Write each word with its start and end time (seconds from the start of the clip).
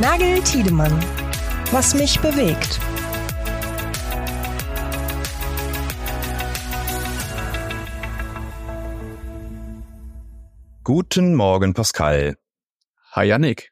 Nagel 0.00 0.40
Tiedemann. 0.42 0.92
Was 1.70 1.94
mich 1.94 2.18
bewegt. 2.18 2.80
Guten 10.82 11.36
Morgen, 11.36 11.74
Pascal. 11.74 12.34
Hi, 13.12 13.26
Yannick. 13.26 13.70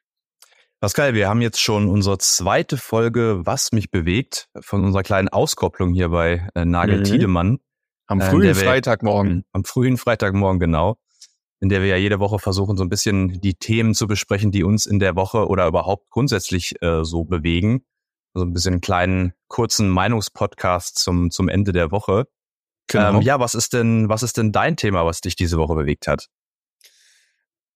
Pascal, 0.79 1.13
wir 1.13 1.27
haben 1.27 1.41
jetzt 1.41 1.59
schon 1.59 1.89
unsere 1.89 2.17
zweite 2.19 2.77
Folge 2.77 3.41
Was 3.43 3.73
mich 3.73 3.91
bewegt 3.91 4.47
von 4.61 4.85
unserer 4.85 5.03
kleinen 5.03 5.27
Auskopplung 5.27 5.93
hier 5.93 6.07
bei 6.07 6.47
äh, 6.55 6.63
Nagel 6.63 6.99
mhm. 6.99 7.03
Tiedemann. 7.03 7.59
Am 8.07 8.21
äh, 8.21 8.29
frühen 8.29 8.55
Freitagmorgen. 8.55 9.43
Am 9.51 9.65
frühen 9.65 9.97
Freitagmorgen, 9.97 10.61
genau. 10.61 10.95
In 11.63 11.69
der 11.69 11.81
wir 11.81 11.87
ja 11.87 11.95
jede 11.95 12.19
Woche 12.19 12.39
versuchen, 12.39 12.75
so 12.75 12.83
ein 12.83 12.89
bisschen 12.89 13.39
die 13.39 13.53
Themen 13.53 13.93
zu 13.93 14.05
besprechen, 14.05 14.51
die 14.51 14.65
uns 14.65 14.85
in 14.85 14.99
der 14.99 15.15
Woche 15.15 15.47
oder 15.47 15.65
überhaupt 15.65 16.09
grundsätzlich 16.09 16.75
äh, 16.81 17.05
so 17.05 17.23
bewegen. 17.23 17.85
Also 18.33 18.45
ein 18.45 18.51
bisschen 18.51 18.73
einen 18.73 18.81
kleinen, 18.81 19.33
kurzen 19.47 19.87
Meinungspodcast 19.87 20.97
zum, 20.99 21.31
zum 21.31 21.47
Ende 21.47 21.71
der 21.71 21.89
Woche. 21.89 22.27
Genau. 22.87 23.15
Ähm, 23.15 23.21
ja, 23.21 23.39
was 23.39 23.55
ist 23.55 23.71
denn, 23.71 24.09
was 24.09 24.23
ist 24.23 24.35
denn 24.35 24.51
dein 24.51 24.75
Thema, 24.75 25.05
was 25.05 25.21
dich 25.21 25.37
diese 25.37 25.57
Woche 25.57 25.73
bewegt 25.73 26.05
hat? 26.05 26.27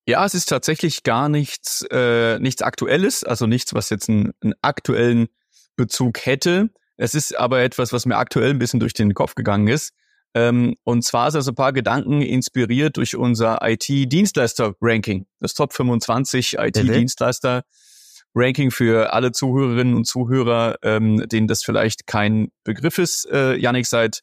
Ja, 0.05 0.25
es 0.25 0.35
ist 0.35 0.49
tatsächlich 0.49 1.03
gar 1.03 1.29
nichts, 1.29 1.85
äh, 1.89 2.39
nichts 2.39 2.63
Aktuelles, 2.63 3.23
also 3.23 3.47
nichts, 3.47 3.73
was 3.73 3.89
jetzt 3.89 4.09
einen, 4.09 4.33
einen 4.41 4.53
aktuellen 4.61 5.29
Bezug 5.77 6.25
hätte. 6.25 6.71
Es 6.97 7.15
ist 7.15 7.39
aber 7.39 7.61
etwas, 7.61 7.93
was 7.93 8.05
mir 8.05 8.17
aktuell 8.17 8.49
ein 8.49 8.59
bisschen 8.59 8.81
durch 8.81 8.93
den 8.93 9.13
Kopf 9.13 9.35
gegangen 9.35 9.69
ist. 9.69 9.93
Ähm, 10.37 10.75
und 10.83 11.03
zwar 11.03 11.31
sind 11.31 11.41
so 11.41 11.51
ein 11.51 11.55
paar 11.55 11.73
Gedanken 11.73 12.21
inspiriert 12.21 12.97
durch 12.97 13.15
unser 13.15 13.57
IT-Dienstleister-Ranking. 13.63 15.25
Das 15.39 15.55
Top 15.55 15.73
25 15.73 16.57
IT-Dienstleister-Ranking 16.59 18.69
für 18.69 19.13
alle 19.13 19.31
Zuhörerinnen 19.31 19.95
und 19.95 20.05
Zuhörer, 20.05 20.75
ähm, 20.83 21.27
denen 21.27 21.47
das 21.47 21.63
vielleicht 21.63 22.05
kein 22.05 22.51
Begriff 22.63 22.99
ist. 22.99 23.27
Äh, 23.31 23.55
Janik, 23.55 23.87
seit 23.87 24.21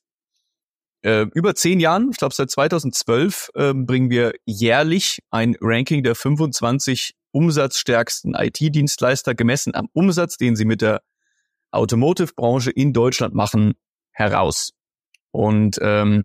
äh, 1.02 1.26
über 1.34 1.56
zehn 1.56 1.80
Jahren, 1.80 2.10
ich 2.12 2.18
glaube 2.18 2.32
seit 2.32 2.48
2012, 2.48 3.50
äh, 3.54 3.74
bringen 3.74 4.08
wir 4.08 4.34
jährlich 4.44 5.18
ein 5.32 5.56
Ranking 5.60 6.04
der 6.04 6.14
25 6.14 7.16
umsatzstärksten 7.32 8.36
IT-Dienstleister 8.36 9.34
gemessen 9.34 9.74
am 9.74 9.88
Umsatz, 9.92 10.36
den 10.36 10.54
sie 10.54 10.64
mit 10.64 10.80
der 10.80 11.02
Automotive-Branche 11.72 12.70
in 12.70 12.92
Deutschland 12.92 13.34
machen, 13.34 13.74
heraus. 14.12 14.74
Und 15.34 15.80
ähm, 15.82 16.22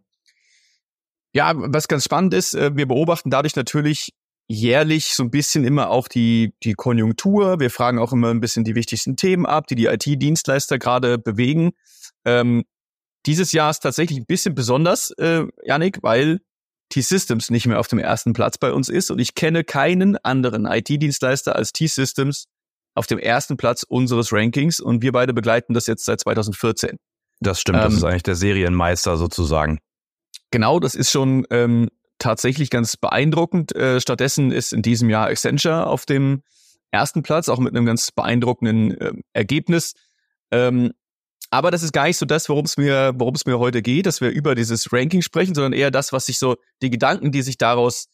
ja, 1.33 1.53
was 1.55 1.87
ganz 1.87 2.03
spannend 2.03 2.35
ist, 2.35 2.53
äh, 2.53 2.75
wir 2.75 2.87
beobachten 2.87 3.31
dadurch 3.31 3.55
natürlich 3.55 4.13
jährlich 4.47 5.15
so 5.15 5.23
ein 5.23 5.31
bisschen 5.31 5.63
immer 5.63 5.89
auch 5.89 6.07
die, 6.07 6.53
die 6.63 6.73
Konjunktur. 6.73 7.59
Wir 7.59 7.71
fragen 7.71 7.97
auch 7.97 8.13
immer 8.13 8.29
ein 8.29 8.39
bisschen 8.39 8.65
die 8.65 8.75
wichtigsten 8.75 9.15
Themen 9.15 9.47
ab, 9.47 9.65
die 9.65 9.73
die 9.73 9.87
IT-Dienstleister 9.87 10.77
gerade 10.77 11.17
bewegen. 11.17 11.71
Ähm, 12.23 12.65
dieses 13.25 13.51
Jahr 13.51 13.71
ist 13.71 13.79
tatsächlich 13.79 14.19
ein 14.19 14.27
bisschen 14.27 14.53
besonders, 14.53 15.09
äh, 15.17 15.45
Yannick, 15.63 16.03
weil 16.03 16.39
T-Systems 16.89 17.49
nicht 17.49 17.65
mehr 17.65 17.79
auf 17.79 17.87
dem 17.87 17.99
ersten 17.99 18.33
Platz 18.33 18.59
bei 18.59 18.71
uns 18.71 18.89
ist 18.89 19.09
und 19.09 19.17
ich 19.17 19.33
kenne 19.33 19.63
keinen 19.63 20.17
anderen 20.17 20.65
IT-Dienstleister 20.65 21.55
als 21.55 21.73
T-Systems 21.73 22.45
auf 22.93 23.07
dem 23.07 23.17
ersten 23.17 23.57
Platz 23.57 23.81
unseres 23.81 24.31
Rankings 24.31 24.79
und 24.79 25.01
wir 25.01 25.11
beide 25.11 25.33
begleiten 25.33 25.73
das 25.73 25.87
jetzt 25.87 26.05
seit 26.05 26.19
2014. 26.19 26.97
Das 27.39 27.59
stimmt, 27.59 27.79
das 27.79 27.93
ähm, 27.93 27.97
ist 27.97 28.03
eigentlich 28.03 28.23
der 28.23 28.35
Serienmeister 28.35 29.17
sozusagen. 29.17 29.79
Genau, 30.51 30.79
das 30.79 30.95
ist 30.95 31.11
schon 31.11 31.45
ähm, 31.51 31.89
tatsächlich 32.17 32.69
ganz 32.69 32.97
beeindruckend. 32.97 33.75
Äh, 33.75 34.01
stattdessen 34.01 34.51
ist 34.51 34.73
in 34.73 34.81
diesem 34.81 35.09
Jahr 35.09 35.27
Accenture 35.27 35.87
auf 35.87 36.05
dem 36.05 36.43
ersten 36.91 37.23
Platz, 37.23 37.49
auch 37.49 37.59
mit 37.59 37.75
einem 37.75 37.85
ganz 37.85 38.11
beeindruckenden 38.11 38.99
äh, 38.99 39.13
Ergebnis. 39.33 39.93
Ähm, 40.51 40.91
aber 41.51 41.71
das 41.71 41.83
ist 41.83 41.93
gar 41.93 42.05
nicht 42.05 42.17
so 42.17 42.25
das, 42.25 42.49
worum 42.49 42.65
es 42.65 42.77
mir, 42.77 43.13
worum 43.15 43.35
es 43.35 43.45
mir 43.45 43.57
heute 43.57 43.81
geht, 43.81 44.05
dass 44.05 44.21
wir 44.21 44.29
über 44.29 44.53
dieses 44.53 44.91
Ranking 44.93 45.21
sprechen, 45.21 45.55
sondern 45.55 45.73
eher 45.73 45.91
das, 45.91 46.13
was 46.13 46.27
sich 46.27 46.37
so, 46.37 46.57
die 46.81 46.89
Gedanken, 46.89 47.31
die 47.31 47.41
sich 47.41 47.57
daraus 47.57 48.07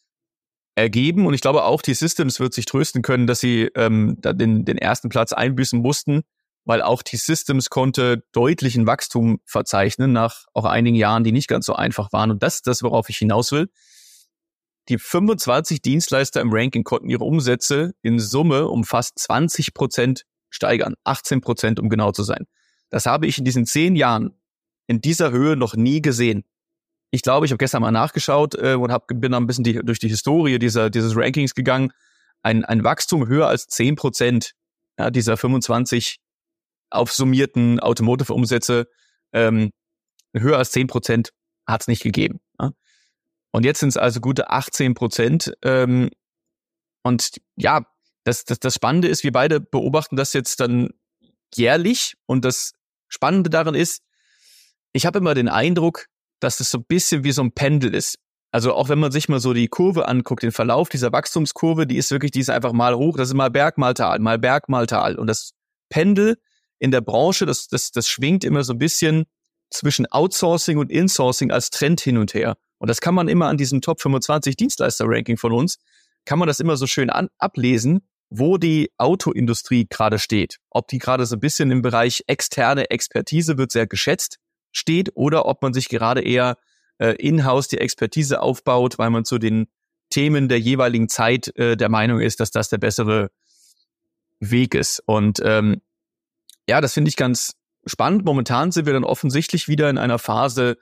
ergeben. 0.74 1.26
Und 1.26 1.34
ich 1.34 1.40
glaube 1.40 1.64
auch, 1.64 1.82
die 1.82 1.94
Systems 1.94 2.40
wird 2.40 2.54
sich 2.54 2.64
trösten 2.64 3.02
können, 3.02 3.26
dass 3.26 3.40
sie 3.40 3.70
ähm, 3.74 4.16
den, 4.20 4.64
den 4.64 4.78
ersten 4.78 5.08
Platz 5.08 5.32
einbüßen 5.32 5.80
mussten, 5.80 6.22
weil 6.66 6.82
auch 6.82 7.02
die 7.02 7.16
Systems 7.16 7.70
konnte 7.70 8.24
deutlichen 8.32 8.86
Wachstum 8.86 9.38
verzeichnen 9.44 10.12
nach 10.12 10.46
auch 10.52 10.64
einigen 10.64 10.96
Jahren, 10.96 11.22
die 11.22 11.32
nicht 11.32 11.48
ganz 11.48 11.64
so 11.64 11.74
einfach 11.74 12.12
waren. 12.12 12.32
Und 12.32 12.42
das 12.42 12.56
ist 12.56 12.66
das, 12.66 12.82
worauf 12.82 13.08
ich 13.08 13.16
hinaus 13.16 13.52
will. 13.52 13.70
Die 14.88 14.98
25 14.98 15.80
Dienstleister 15.80 16.40
im 16.40 16.52
Ranking 16.52 16.82
konnten 16.82 17.08
ihre 17.08 17.24
Umsätze 17.24 17.94
in 18.02 18.18
Summe 18.18 18.68
um 18.68 18.84
fast 18.84 19.18
20 19.20 19.74
Prozent 19.74 20.24
steigern. 20.50 20.94
18 21.04 21.40
Prozent, 21.40 21.80
um 21.80 21.88
genau 21.88 22.10
zu 22.10 22.24
sein. 22.24 22.46
Das 22.90 23.06
habe 23.06 23.26
ich 23.26 23.38
in 23.38 23.44
diesen 23.44 23.64
zehn 23.64 23.94
Jahren 23.94 24.32
in 24.88 25.00
dieser 25.00 25.30
Höhe 25.30 25.56
noch 25.56 25.74
nie 25.74 26.02
gesehen. 26.02 26.44
Ich 27.12 27.22
glaube, 27.22 27.46
ich 27.46 27.52
habe 27.52 27.58
gestern 27.58 27.82
mal 27.82 27.92
nachgeschaut 27.92 28.56
äh, 28.56 28.74
und 28.74 28.90
hab, 28.90 29.06
bin 29.06 29.32
dann 29.32 29.44
ein 29.44 29.46
bisschen 29.46 29.64
die, 29.64 29.74
durch 29.74 30.00
die 30.00 30.08
Historie 30.08 30.58
dieser, 30.58 30.90
dieses 30.90 31.16
Rankings 31.16 31.54
gegangen. 31.54 31.92
Ein, 32.42 32.64
ein 32.64 32.82
Wachstum 32.82 33.28
höher 33.28 33.46
als 33.46 33.68
zehn 33.68 33.94
Prozent 33.94 34.52
ja, 34.98 35.10
dieser 35.10 35.36
25 35.36 36.18
aufsummierten 36.96 37.80
Automotive-Umsätze, 37.80 38.88
ähm, 39.32 39.70
höher 40.34 40.58
als 40.58 40.70
zehn 40.70 40.86
Prozent 40.86 41.32
hat 41.66 41.82
es 41.82 41.88
nicht 41.88 42.02
gegeben. 42.02 42.40
Ja. 42.60 42.72
Und 43.50 43.64
jetzt 43.64 43.80
sind 43.80 43.90
es 43.90 43.96
also 43.96 44.20
gute 44.20 44.50
18 44.50 44.94
Prozent. 44.94 45.52
Ähm, 45.62 46.10
und 47.02 47.40
ja, 47.56 47.86
das, 48.24 48.44
das, 48.44 48.58
das 48.58 48.74
Spannende 48.74 49.08
ist, 49.08 49.22
wir 49.22 49.32
beide 49.32 49.60
beobachten 49.60 50.16
das 50.16 50.32
jetzt 50.32 50.60
dann 50.60 50.90
jährlich 51.54 52.14
und 52.26 52.44
das 52.44 52.72
Spannende 53.08 53.50
daran 53.50 53.74
ist, 53.74 54.02
ich 54.92 55.06
habe 55.06 55.18
immer 55.18 55.34
den 55.34 55.48
Eindruck, 55.48 56.06
dass 56.40 56.58
das 56.58 56.70
so 56.70 56.78
ein 56.78 56.84
bisschen 56.84 57.24
wie 57.24 57.32
so 57.32 57.42
ein 57.42 57.52
Pendel 57.52 57.94
ist. 57.94 58.18
Also 58.50 58.74
auch 58.74 58.88
wenn 58.88 58.98
man 58.98 59.12
sich 59.12 59.28
mal 59.28 59.40
so 59.40 59.52
die 59.52 59.68
Kurve 59.68 60.08
anguckt, 60.08 60.42
den 60.42 60.52
Verlauf 60.52 60.88
dieser 60.88 61.12
Wachstumskurve, 61.12 61.86
die 61.86 61.96
ist 61.96 62.10
wirklich, 62.10 62.30
die 62.30 62.40
ist 62.40 62.50
einfach 62.50 62.72
mal 62.72 62.96
hoch, 62.96 63.16
das 63.16 63.28
ist 63.28 63.34
mal 63.34 63.50
Berg, 63.50 63.78
mal 63.78 63.94
Tal, 63.94 64.18
mal 64.18 64.38
Berg, 64.38 64.68
mal 64.68 64.86
Tal. 64.86 65.16
Und 65.16 65.26
das 65.26 65.52
Pendel 65.88 66.38
in 66.78 66.90
der 66.90 67.00
Branche, 67.00 67.46
das, 67.46 67.68
das, 67.68 67.90
das 67.90 68.08
schwingt 68.08 68.44
immer 68.44 68.64
so 68.64 68.72
ein 68.72 68.78
bisschen 68.78 69.24
zwischen 69.70 70.06
Outsourcing 70.06 70.78
und 70.78 70.90
Insourcing 70.90 71.50
als 71.50 71.70
Trend 71.70 72.00
hin 72.00 72.18
und 72.18 72.34
her. 72.34 72.56
Und 72.78 72.88
das 72.88 73.00
kann 73.00 73.14
man 73.14 73.28
immer 73.28 73.46
an 73.46 73.56
diesem 73.56 73.80
Top 73.80 74.00
25 74.00 74.56
Dienstleister-Ranking 74.56 75.38
von 75.38 75.52
uns, 75.52 75.78
kann 76.24 76.38
man 76.38 76.48
das 76.48 76.60
immer 76.60 76.76
so 76.76 76.86
schön 76.86 77.10
an, 77.10 77.28
ablesen, 77.38 78.06
wo 78.28 78.58
die 78.58 78.90
Autoindustrie 78.98 79.86
gerade 79.88 80.18
steht. 80.18 80.58
Ob 80.70 80.88
die 80.88 80.98
gerade 80.98 81.26
so 81.26 81.36
ein 81.36 81.40
bisschen 81.40 81.70
im 81.70 81.82
Bereich 81.82 82.24
externe 82.26 82.90
Expertise 82.90 83.56
wird 83.56 83.72
sehr 83.72 83.86
geschätzt 83.86 84.38
steht 84.72 85.10
oder 85.14 85.46
ob 85.46 85.62
man 85.62 85.72
sich 85.72 85.88
gerade 85.88 86.20
eher 86.20 86.58
äh, 86.98 87.14
in-house 87.16 87.68
die 87.68 87.78
Expertise 87.78 88.40
aufbaut, 88.40 88.98
weil 88.98 89.10
man 89.10 89.24
zu 89.24 89.38
den 89.38 89.68
Themen 90.10 90.48
der 90.48 90.60
jeweiligen 90.60 91.08
Zeit 91.08 91.56
äh, 91.56 91.76
der 91.76 91.88
Meinung 91.88 92.20
ist, 92.20 92.40
dass 92.40 92.50
das 92.50 92.68
der 92.68 92.78
bessere 92.78 93.30
Weg 94.38 94.74
ist. 94.74 95.02
Und 95.06 95.40
ähm, 95.42 95.80
ja, 96.68 96.80
das 96.80 96.94
finde 96.94 97.08
ich 97.08 97.16
ganz 97.16 97.52
spannend. 97.86 98.24
Momentan 98.24 98.72
sind 98.72 98.86
wir 98.86 98.92
dann 98.92 99.04
offensichtlich 99.04 99.68
wieder 99.68 99.88
in 99.90 99.98
einer 99.98 100.18
Phase 100.18 100.76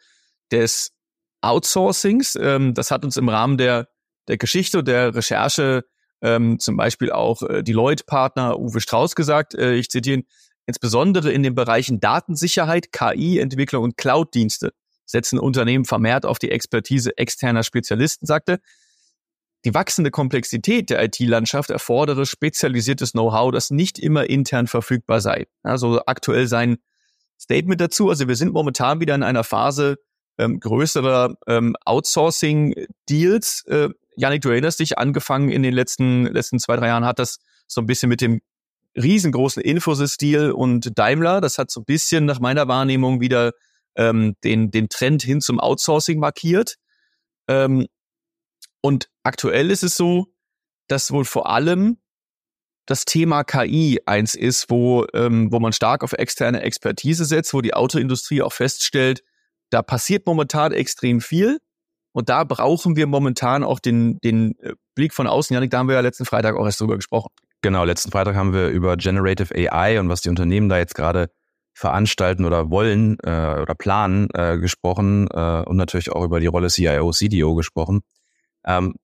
des 0.50 0.92
Outsourcings. 1.40 2.36
Ähm, 2.40 2.74
das 2.74 2.90
hat 2.90 3.04
uns 3.04 3.16
im 3.16 3.28
Rahmen 3.28 3.58
der, 3.58 3.88
der 4.28 4.38
Geschichte 4.38 4.78
und 4.78 4.88
der 4.88 5.14
Recherche 5.14 5.84
ähm, 6.22 6.58
zum 6.58 6.76
Beispiel 6.76 7.12
auch 7.12 7.42
äh, 7.42 7.62
Deloitte-Partner 7.62 8.58
Uwe 8.58 8.80
Strauß 8.80 9.14
gesagt, 9.14 9.54
äh, 9.54 9.74
ich 9.74 9.90
zitiere 9.90 10.18
ihn, 10.18 10.26
insbesondere 10.66 11.30
in 11.30 11.42
den 11.42 11.54
Bereichen 11.54 12.00
Datensicherheit, 12.00 12.92
KI-Entwicklung 12.92 13.84
und 13.84 13.96
Cloud-Dienste 13.98 14.72
setzen 15.04 15.38
Unternehmen 15.38 15.84
vermehrt 15.84 16.24
auf 16.24 16.38
die 16.38 16.50
Expertise 16.50 17.16
externer 17.18 17.62
Spezialisten, 17.62 18.24
sagte. 18.24 18.60
Die 19.64 19.72
wachsende 19.72 20.10
Komplexität 20.10 20.90
der 20.90 21.02
IT-Landschaft 21.02 21.70
erfordere 21.70 22.26
spezialisiertes 22.26 23.12
Know-how, 23.12 23.50
das 23.50 23.70
nicht 23.70 23.98
immer 23.98 24.28
intern 24.28 24.66
verfügbar 24.66 25.20
sei. 25.20 25.46
Also 25.62 26.02
aktuell 26.04 26.46
sein 26.46 26.78
Statement 27.40 27.80
dazu. 27.80 28.10
Also 28.10 28.28
wir 28.28 28.36
sind 28.36 28.52
momentan 28.52 29.00
wieder 29.00 29.14
in 29.14 29.22
einer 29.22 29.44
Phase 29.44 29.98
ähm, 30.36 30.60
größerer 30.60 31.36
ähm, 31.46 31.76
Outsourcing-Deals, 31.84 33.64
äh, 33.68 33.88
Janik, 34.16 34.42
du 34.42 34.50
erinnerst 34.50 34.80
dich, 34.80 34.98
angefangen 34.98 35.50
in 35.50 35.62
den 35.62 35.74
letzten, 35.74 36.26
letzten 36.26 36.58
zwei, 36.58 36.76
drei 36.76 36.88
Jahren 36.88 37.04
hat 37.04 37.18
das 37.18 37.38
so 37.66 37.80
ein 37.80 37.86
bisschen 37.86 38.08
mit 38.08 38.20
dem 38.20 38.40
riesengroßen 38.96 39.62
Infosys-Deal 39.62 40.52
und 40.52 40.96
Daimler. 40.96 41.40
Das 41.40 41.58
hat 41.58 41.70
so 41.70 41.80
ein 41.80 41.84
bisschen 41.84 42.24
nach 42.24 42.38
meiner 42.38 42.68
Wahrnehmung 42.68 43.20
wieder 43.20 43.52
ähm, 43.96 44.36
den, 44.44 44.70
den 44.70 44.88
Trend 44.88 45.22
hin 45.22 45.40
zum 45.40 45.58
Outsourcing 45.58 46.20
markiert. 46.20 46.76
Ähm, 47.48 47.86
und 48.80 49.08
aktuell 49.24 49.70
ist 49.70 49.82
es 49.82 49.96
so, 49.96 50.32
dass 50.86 51.10
wohl 51.10 51.24
vor 51.24 51.48
allem 51.50 51.98
das 52.86 53.04
Thema 53.04 53.44
KI 53.44 54.00
eins 54.06 54.34
ist, 54.34 54.70
wo, 54.70 55.06
ähm, 55.14 55.50
wo 55.50 55.58
man 55.58 55.72
stark 55.72 56.04
auf 56.04 56.12
externe 56.12 56.60
Expertise 56.60 57.24
setzt, 57.24 57.54
wo 57.54 57.62
die 57.62 57.74
Autoindustrie 57.74 58.42
auch 58.42 58.52
feststellt, 58.52 59.22
da 59.70 59.82
passiert 59.82 60.26
momentan 60.26 60.72
extrem 60.72 61.20
viel. 61.20 61.58
Und 62.12 62.28
da 62.28 62.44
brauchen 62.44 62.94
wir 62.94 63.06
momentan 63.06 63.64
auch 63.64 63.80
den, 63.80 64.20
den 64.20 64.56
äh, 64.60 64.74
Blick 64.94 65.12
von 65.12 65.26
außen. 65.26 65.52
Janik, 65.52 65.70
da 65.70 65.78
haben 65.78 65.88
wir 65.88 65.96
ja 65.96 66.00
letzten 66.00 66.26
Freitag 66.26 66.54
auch 66.54 66.64
erst 66.64 66.80
drüber 66.80 66.96
gesprochen. 66.96 67.30
Genau, 67.62 67.84
letzten 67.84 68.12
Freitag 68.12 68.36
haben 68.36 68.52
wir 68.52 68.68
über 68.68 68.96
Generative 68.96 69.52
AI 69.54 69.98
und 69.98 70.08
was 70.08 70.20
die 70.20 70.28
Unternehmen 70.28 70.68
da 70.68 70.78
jetzt 70.78 70.94
gerade 70.94 71.30
veranstalten 71.72 72.44
oder 72.44 72.70
wollen 72.70 73.16
äh, 73.24 73.60
oder 73.60 73.74
planen 73.74 74.28
äh, 74.34 74.58
gesprochen 74.58 75.26
äh, 75.32 75.62
und 75.62 75.76
natürlich 75.76 76.12
auch 76.12 76.22
über 76.22 76.38
die 76.38 76.46
Rolle 76.46 76.68
CIO, 76.68 77.10
CDO 77.10 77.54
gesprochen. 77.54 78.02
Ähm, 78.64 78.94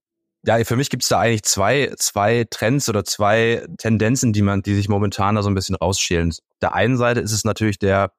ja, 0.47 0.65
für 0.65 0.77
mich 0.77 0.89
gibt 0.89 1.03
es 1.03 1.11
da 1.11 1.21
eigentlich 1.21 1.43
zwei, 1.43 1.93
zwei 1.97 2.47
Trends 2.49 2.89
oder 2.89 3.05
zwei 3.05 3.67
Tendenzen, 3.79 4.33
die 4.33 4.43
man, 4.43 4.63
die 4.63 4.75
sich 4.75 4.89
momentan 4.89 5.35
da 5.35 5.43
so 5.43 5.51
ein 5.51 5.55
bisschen 5.55 5.77
rausschälen. 5.77 6.31
Auf 6.31 6.59
der 6.63 6.75
einen 6.75 6.97
Seite 6.97 7.21
ist 7.21 7.33
es 7.33 7.45
natürlich 7.45 7.79
der 7.79 8.13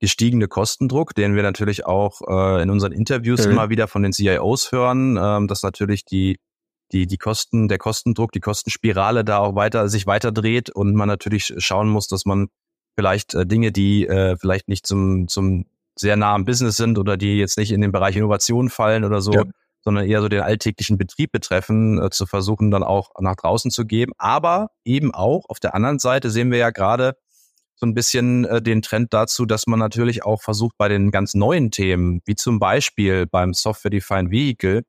gestiegene 0.00 0.48
Kostendruck, 0.48 1.14
den 1.14 1.34
wir 1.34 1.42
natürlich 1.42 1.86
auch 1.86 2.20
äh, 2.26 2.62
in 2.62 2.70
unseren 2.70 2.92
Interviews 2.92 3.44
mhm. 3.44 3.52
immer 3.52 3.68
wieder 3.68 3.88
von 3.88 4.02
den 4.02 4.12
CIOs 4.12 4.72
hören, 4.72 5.18
ähm, 5.20 5.48
dass 5.48 5.62
natürlich 5.62 6.04
die 6.04 6.38
die 6.92 7.06
die 7.06 7.18
Kosten, 7.18 7.66
der 7.68 7.78
Kostendruck, 7.78 8.30
die 8.32 8.40
Kostenspirale 8.40 9.24
da 9.24 9.38
auch 9.38 9.54
weiter 9.56 9.88
sich 9.88 10.06
weiter 10.06 10.32
dreht 10.32 10.70
und 10.70 10.94
man 10.94 11.08
natürlich 11.08 11.52
schauen 11.58 11.88
muss, 11.88 12.06
dass 12.08 12.24
man 12.26 12.48
vielleicht 12.94 13.34
äh, 13.34 13.44
Dinge, 13.44 13.72
die 13.72 14.06
äh, 14.06 14.36
vielleicht 14.36 14.68
nicht 14.68 14.86
zum 14.86 15.28
zum 15.28 15.66
sehr 15.98 16.16
nah 16.16 16.34
am 16.34 16.44
Business 16.44 16.76
sind 16.76 16.98
oder 16.98 17.16
die 17.16 17.38
jetzt 17.38 17.58
nicht 17.58 17.72
in 17.72 17.80
den 17.80 17.90
Bereich 17.90 18.16
Innovation 18.16 18.70
fallen 18.70 19.04
oder 19.04 19.20
so, 19.20 19.32
ja 19.32 19.44
sondern 19.86 20.04
eher 20.04 20.20
so 20.20 20.28
den 20.28 20.40
alltäglichen 20.40 20.98
Betrieb 20.98 21.30
betreffen, 21.30 22.02
äh, 22.02 22.10
zu 22.10 22.26
versuchen, 22.26 22.72
dann 22.72 22.82
auch 22.82 23.12
nach 23.20 23.36
draußen 23.36 23.70
zu 23.70 23.86
geben. 23.86 24.12
Aber 24.18 24.70
eben 24.84 25.14
auch 25.14 25.44
auf 25.48 25.60
der 25.60 25.76
anderen 25.76 26.00
Seite 26.00 26.28
sehen 26.28 26.50
wir 26.50 26.58
ja 26.58 26.70
gerade 26.70 27.16
so 27.76 27.86
ein 27.86 27.94
bisschen 27.94 28.44
äh, 28.46 28.60
den 28.60 28.82
Trend 28.82 29.14
dazu, 29.14 29.46
dass 29.46 29.68
man 29.68 29.78
natürlich 29.78 30.24
auch 30.24 30.42
versucht, 30.42 30.74
bei 30.76 30.88
den 30.88 31.12
ganz 31.12 31.34
neuen 31.34 31.70
Themen, 31.70 32.20
wie 32.24 32.34
zum 32.34 32.58
Beispiel 32.58 33.26
beim 33.26 33.54
Software-Defined 33.54 34.32
Vehicle, 34.32 34.82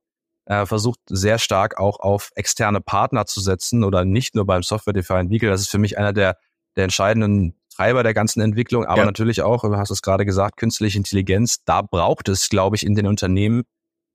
äh, 0.45 0.65
versucht 0.65 0.99
sehr 1.07 1.37
stark 1.37 1.77
auch 1.77 1.99
auf 1.99 2.31
externe 2.35 2.81
Partner 2.81 3.27
zu 3.27 3.39
setzen 3.39 3.83
oder 3.83 4.03
nicht 4.03 4.33
nur 4.33 4.47
beim 4.47 4.63
Software-Defined 4.63 5.29
Vehicle. 5.29 5.49
Das 5.49 5.61
ist 5.61 5.69
für 5.69 5.77
mich 5.77 5.99
einer 5.99 6.11
der, 6.11 6.37
der 6.75 6.85
entscheidenden 6.85 7.53
Treiber 7.69 8.01
der 8.01 8.15
ganzen 8.15 8.41
Entwicklung, 8.41 8.83
aber 8.83 9.01
ja. 9.01 9.05
natürlich 9.05 9.43
auch, 9.43 9.61
du 9.61 9.77
hast 9.77 9.91
es 9.91 10.01
gerade 10.01 10.25
gesagt, 10.25 10.57
künstliche 10.57 10.97
Intelligenz. 10.97 11.63
Da 11.65 11.83
braucht 11.83 12.29
es, 12.29 12.49
glaube 12.49 12.75
ich, 12.77 12.83
in 12.83 12.95
den 12.95 13.05
Unternehmen 13.05 13.61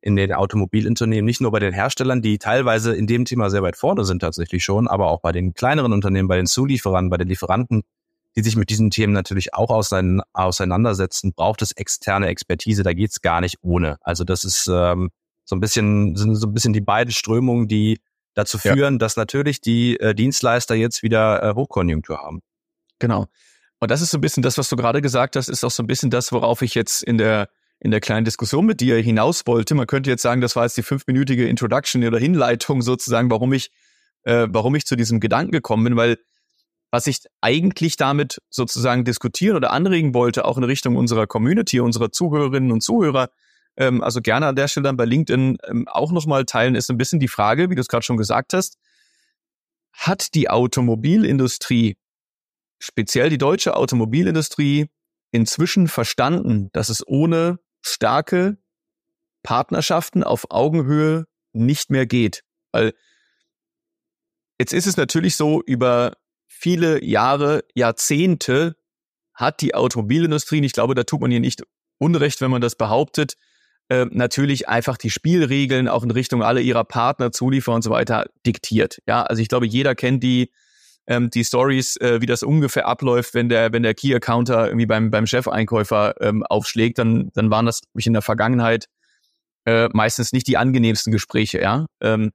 in 0.03 0.17
den 0.17 0.33
Automobilunternehmen, 0.33 1.25
nicht 1.25 1.41
nur 1.41 1.53
bei 1.53 1.61
den 1.61 1.73
Herstellern, 1.73 2.21
die 2.21 2.39
teilweise 2.39 2.95
in 2.95 3.07
dem 3.07 3.25
Thema 3.25 3.49
sehr 3.51 3.63
weit 3.63 3.77
vorne 3.77 4.05
sind 4.05 4.21
tatsächlich 4.21 4.65
schon, 4.65 4.89
aber 4.89 5.09
auch 5.11 5.21
bei 5.21 5.33
den 5.33 5.55
kleineren 5.55 5.93
Unternehmen, 5.93 6.29
bei 6.29 6.37
den 6.37 6.47
Zulieferern, 6.47 7.09
bei 7.09 7.17
den 7.17 7.29
Lieferanten, 7.29 7.83
die 8.35 8.43
sich 8.43 8.57
mit 8.57 8.69
diesen 8.69 8.91
Themen 8.91 9.13
natürlich 9.13 9.55
auch 9.55 9.71
auseinandersetzen, 9.71 11.33
braucht 11.35 11.63
es 11.63 11.73
externe 11.73 12.27
Expertise. 12.27 12.83
Da 12.83 12.93
geht's 12.93 13.21
gar 13.21 13.41
nicht 13.41 13.59
ohne. 13.63 13.99
Also 14.01 14.25
das 14.25 14.45
ist 14.45 14.69
ähm, 14.73 15.11
so 15.45 15.55
ein 15.55 15.61
bisschen 15.61 16.17
sind 16.17 16.35
so 16.35 16.47
ein 16.49 16.55
bisschen 16.55 16.73
die 16.73 16.81
beiden 16.81 17.13
Strömungen, 17.13 17.69
die 17.69 18.01
dazu 18.35 18.59
führen, 18.59 18.95
ja. 18.95 18.99
dass 18.99 19.17
natürlich 19.17 19.61
die 19.61 20.01
äh, 20.01 20.15
Dienstleister 20.15 20.75
jetzt 20.75 21.03
wieder 21.03 21.43
äh, 21.43 21.55
Hochkonjunktur 21.55 22.19
haben. 22.19 22.41
Genau. 22.99 23.27
Und 23.79 23.91
das 23.91 24.01
ist 24.01 24.11
so 24.11 24.19
ein 24.19 24.21
bisschen 24.21 24.43
das, 24.43 24.59
was 24.59 24.69
du 24.69 24.77
gerade 24.77 25.03
gesagt 25.03 25.37
hast, 25.37 25.49
ist 25.49 25.65
auch 25.65 25.71
so 25.71 25.83
ein 25.83 25.87
bisschen 25.87 26.11
das, 26.11 26.33
worauf 26.33 26.63
ich 26.63 26.75
jetzt 26.75 27.03
in 27.03 27.19
der 27.19 27.49
in 27.83 27.91
der 27.91 28.01
kleinen 28.01 28.25
Diskussion 28.25 28.65
mit 28.65 28.81
dir 28.81 28.97
hinaus 28.99 29.45
wollte. 29.47 29.75
Man 29.75 29.89
könnte 29.89 30.09
jetzt 30.09 30.23
sagen, 30.23 30.41
das 30.41 30.55
war 30.55 30.63
jetzt 30.63 30.77
die 30.77 30.85
fünfminütige 30.85 31.49
Introduction 31.49 32.05
oder 32.05 32.19
Hinleitung 32.19 32.81
sozusagen, 32.81 33.29
warum 33.29 33.53
ich, 33.53 33.73
äh, 34.23 34.47
warum 34.49 34.77
ich 34.77 34.87
zu 34.87 34.95
diesem 34.95 35.19
Gedanken 35.19 35.51
gekommen 35.51 35.83
bin, 35.83 35.97
weil 35.97 36.19
was 36.93 37.09
ich 37.09 37.25
eigentlich 37.41 37.97
damit 37.97 38.39
sozusagen 38.51 39.05
diskutieren 39.05 39.57
oder 39.57 39.73
anregen 39.73 40.15
wollte, 40.15 40.45
auch 40.45 40.59
in 40.59 40.65
Richtung 40.65 40.95
unserer 40.95 41.27
Community, 41.27 41.81
unserer 41.81 42.13
Zuhörerinnen 42.13 42.71
und 42.71 42.83
Zuhörer, 42.83 43.31
ähm, 43.77 44.01
also 44.01 44.21
gerne 44.21 44.47
an 44.47 44.55
der 44.55 44.69
Stelle 44.69 44.85
dann 44.85 44.97
bei 44.97 45.05
LinkedIn 45.05 45.59
ähm, 45.67 45.89
auch 45.89 46.13
nochmal 46.13 46.45
teilen, 46.45 46.77
ist 46.77 46.89
ein 46.89 46.99
bisschen 46.99 47.19
die 47.19 47.29
Frage, 47.29 47.69
wie 47.69 47.75
du 47.75 47.81
es 47.81 47.89
gerade 47.89 48.05
schon 48.05 48.17
gesagt 48.17 48.53
hast, 48.53 48.79
hat 49.93 50.35
die 50.35 50.51
Automobilindustrie, 50.51 51.97
speziell 52.79 53.29
die 53.29 53.39
deutsche 53.39 53.75
Automobilindustrie, 53.75 54.87
inzwischen 55.33 55.89
verstanden, 55.89 56.69
dass 56.73 56.91
es 56.91 57.05
ohne 57.05 57.59
starke 57.83 58.57
Partnerschaften 59.43 60.23
auf 60.25 60.51
Augenhöhe 60.51 61.27
nicht 61.53 61.91
mehr 61.91 62.07
geht. 62.07 62.45
Weil 62.73 62.95
jetzt 64.59 64.73
ist 64.73 64.87
es 64.87 64.97
natürlich 64.97 65.37
so, 65.37 65.63
über 65.63 66.17
viele 66.49 67.05
Jahre, 67.05 67.65
Jahrzehnte 67.75 68.77
hat 69.35 69.61
die 69.61 69.75
Automobilindustrie, 69.75 70.59
und 70.59 70.65
ich 70.65 70.73
glaube, 70.73 70.95
da 70.95 71.05
tut 71.05 71.21
man 71.21 71.33
ihr 71.33 71.41
nicht 71.41 71.63
Unrecht, 71.99 72.41
wenn 72.41 72.51
man 72.51 72.61
das 72.61 72.77
behauptet, 72.77 73.37
äh, 73.89 74.07
natürlich 74.11 74.69
einfach 74.69 74.97
die 74.97 75.11
Spielregeln 75.11 75.89
auch 75.89 76.03
in 76.03 76.11
Richtung 76.11 76.43
alle 76.43 76.61
ihrer 76.61 76.85
Partner, 76.85 77.33
Zulieferer 77.33 77.75
und 77.75 77.83
so 77.83 77.91
weiter 77.91 78.27
diktiert. 78.47 79.03
Ja, 79.07 79.23
also 79.23 79.43
ich 79.43 79.49
glaube, 79.49 79.67
jeder 79.67 79.95
kennt 79.95 80.23
die 80.23 80.51
ähm, 81.07 81.31
die 81.31 81.45
Stories, 81.45 81.97
äh, 81.97 82.21
wie 82.21 82.27
das 82.27 82.43
ungefähr 82.43 82.87
abläuft, 82.87 83.35
wenn 83.35 83.49
der, 83.49 83.73
wenn 83.73 83.83
der 83.83 83.95
Key-Accounter 83.95 84.67
irgendwie 84.67 84.87
beim, 84.87 85.11
beim 85.11 85.27
Chefeinkäufer 85.27 86.15
ähm, 86.21 86.43
aufschlägt, 86.45 86.99
dann, 86.99 87.31
dann 87.35 87.51
waren 87.51 87.67
das 87.67 87.81
ich 87.95 88.07
in 88.07 88.13
der 88.13 88.23
Vergangenheit 88.23 88.87
äh, 89.65 89.89
meistens 89.93 90.33
nicht 90.33 90.47
die 90.47 90.57
angenehmsten 90.57 91.13
Gespräche, 91.13 91.61
ja. 91.61 91.87
Ähm, 92.01 92.33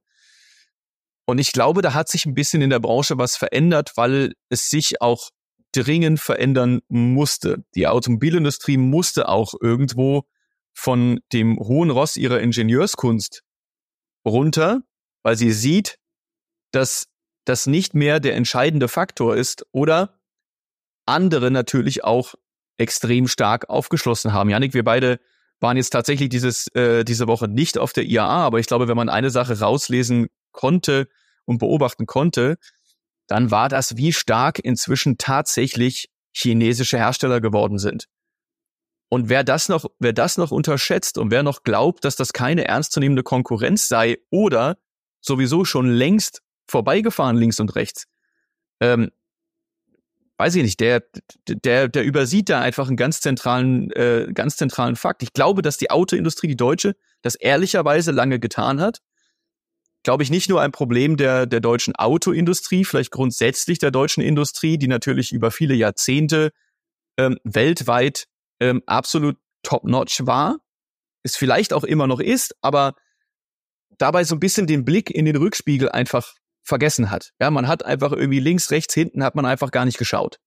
und 1.26 1.38
ich 1.38 1.52
glaube, 1.52 1.82
da 1.82 1.92
hat 1.92 2.08
sich 2.08 2.24
ein 2.24 2.34
bisschen 2.34 2.62
in 2.62 2.70
der 2.70 2.80
Branche 2.80 3.18
was 3.18 3.36
verändert, 3.36 3.92
weil 3.96 4.32
es 4.48 4.70
sich 4.70 5.02
auch 5.02 5.28
dringend 5.72 6.20
verändern 6.20 6.80
musste. 6.88 7.64
Die 7.74 7.86
Automobilindustrie 7.86 8.78
musste 8.78 9.28
auch 9.28 9.52
irgendwo 9.60 10.24
von 10.72 11.20
dem 11.32 11.58
hohen 11.58 11.90
Ross 11.90 12.16
ihrer 12.16 12.40
Ingenieurskunst 12.40 13.42
runter, 14.24 14.80
weil 15.22 15.36
sie 15.36 15.52
sieht, 15.52 15.98
dass 16.70 17.08
das 17.48 17.66
nicht 17.66 17.94
mehr 17.94 18.20
der 18.20 18.36
entscheidende 18.36 18.88
Faktor 18.88 19.36
ist 19.36 19.66
oder 19.72 20.18
andere 21.06 21.50
natürlich 21.50 22.04
auch 22.04 22.34
extrem 22.76 23.28
stark 23.28 23.68
aufgeschlossen 23.68 24.32
haben. 24.32 24.50
Janik, 24.50 24.74
wir 24.74 24.84
beide 24.84 25.20
waren 25.60 25.76
jetzt 25.76 25.90
tatsächlich 25.90 26.28
dieses, 26.28 26.68
äh, 26.74 27.04
diese 27.04 27.26
Woche 27.26 27.48
nicht 27.48 27.78
auf 27.78 27.92
der 27.92 28.04
IAA, 28.04 28.44
aber 28.44 28.60
ich 28.60 28.66
glaube, 28.66 28.88
wenn 28.88 28.96
man 28.96 29.08
eine 29.08 29.30
Sache 29.30 29.58
rauslesen 29.58 30.28
konnte 30.52 31.08
und 31.44 31.58
beobachten 31.58 32.06
konnte, 32.06 32.58
dann 33.26 33.50
war 33.50 33.68
das, 33.68 33.96
wie 33.96 34.12
stark 34.12 34.58
inzwischen 34.58 35.18
tatsächlich 35.18 36.08
chinesische 36.32 36.98
Hersteller 36.98 37.40
geworden 37.40 37.78
sind. 37.78 38.06
Und 39.10 39.28
wer 39.28 39.42
das 39.42 39.68
noch, 39.68 39.86
wer 39.98 40.12
das 40.12 40.36
noch 40.36 40.50
unterschätzt 40.50 41.18
und 41.18 41.30
wer 41.30 41.42
noch 41.42 41.62
glaubt, 41.62 42.04
dass 42.04 42.16
das 42.16 42.32
keine 42.32 42.66
ernstzunehmende 42.66 43.22
Konkurrenz 43.22 43.88
sei 43.88 44.18
oder 44.30 44.76
sowieso 45.20 45.64
schon 45.64 45.88
längst 45.88 46.42
vorbeigefahren 46.68 47.36
links 47.36 47.60
und 47.60 47.74
rechts. 47.74 48.06
Ähm, 48.80 49.10
weiß 50.38 50.54
ich 50.54 50.62
nicht, 50.62 50.80
der, 50.80 51.02
der, 51.48 51.88
der 51.88 52.04
übersieht 52.04 52.48
da 52.48 52.60
einfach 52.60 52.86
einen 52.86 52.96
ganz 52.96 53.20
zentralen, 53.20 53.90
äh, 53.92 54.28
ganz 54.32 54.56
zentralen 54.56 54.94
Fakt. 54.94 55.22
Ich 55.22 55.32
glaube, 55.32 55.62
dass 55.62 55.78
die 55.78 55.90
Autoindustrie, 55.90 56.46
die 56.46 56.56
deutsche, 56.56 56.94
das 57.22 57.34
ehrlicherweise 57.34 58.12
lange 58.12 58.38
getan 58.38 58.80
hat. 58.80 59.00
Glaube 60.04 60.22
ich 60.22 60.30
nicht 60.30 60.48
nur 60.48 60.62
ein 60.62 60.70
Problem 60.70 61.16
der, 61.16 61.46
der 61.46 61.58
deutschen 61.60 61.96
Autoindustrie, 61.96 62.84
vielleicht 62.84 63.10
grundsätzlich 63.10 63.80
der 63.80 63.90
deutschen 63.90 64.22
Industrie, 64.22 64.78
die 64.78 64.86
natürlich 64.86 65.32
über 65.32 65.50
viele 65.50 65.74
Jahrzehnte 65.74 66.52
ähm, 67.16 67.38
weltweit 67.42 68.26
ähm, 68.60 68.82
absolut 68.86 69.36
top-notch 69.64 70.24
war, 70.24 70.58
es 71.24 71.36
vielleicht 71.36 71.72
auch 71.72 71.84
immer 71.84 72.06
noch 72.06 72.20
ist, 72.20 72.54
aber 72.62 72.94
dabei 73.98 74.22
so 74.22 74.36
ein 74.36 74.40
bisschen 74.40 74.68
den 74.68 74.84
Blick 74.84 75.10
in 75.10 75.24
den 75.24 75.36
Rückspiegel 75.36 75.88
einfach 75.88 76.34
vergessen 76.68 77.10
hat. 77.10 77.32
Ja, 77.40 77.50
man 77.50 77.66
hat 77.66 77.84
einfach 77.84 78.12
irgendwie 78.12 78.40
links, 78.40 78.70
rechts, 78.70 78.94
hinten 78.94 79.24
hat 79.24 79.34
man 79.34 79.44
einfach 79.44 79.70
gar 79.70 79.84
nicht 79.84 79.98
geschaut. 79.98 80.38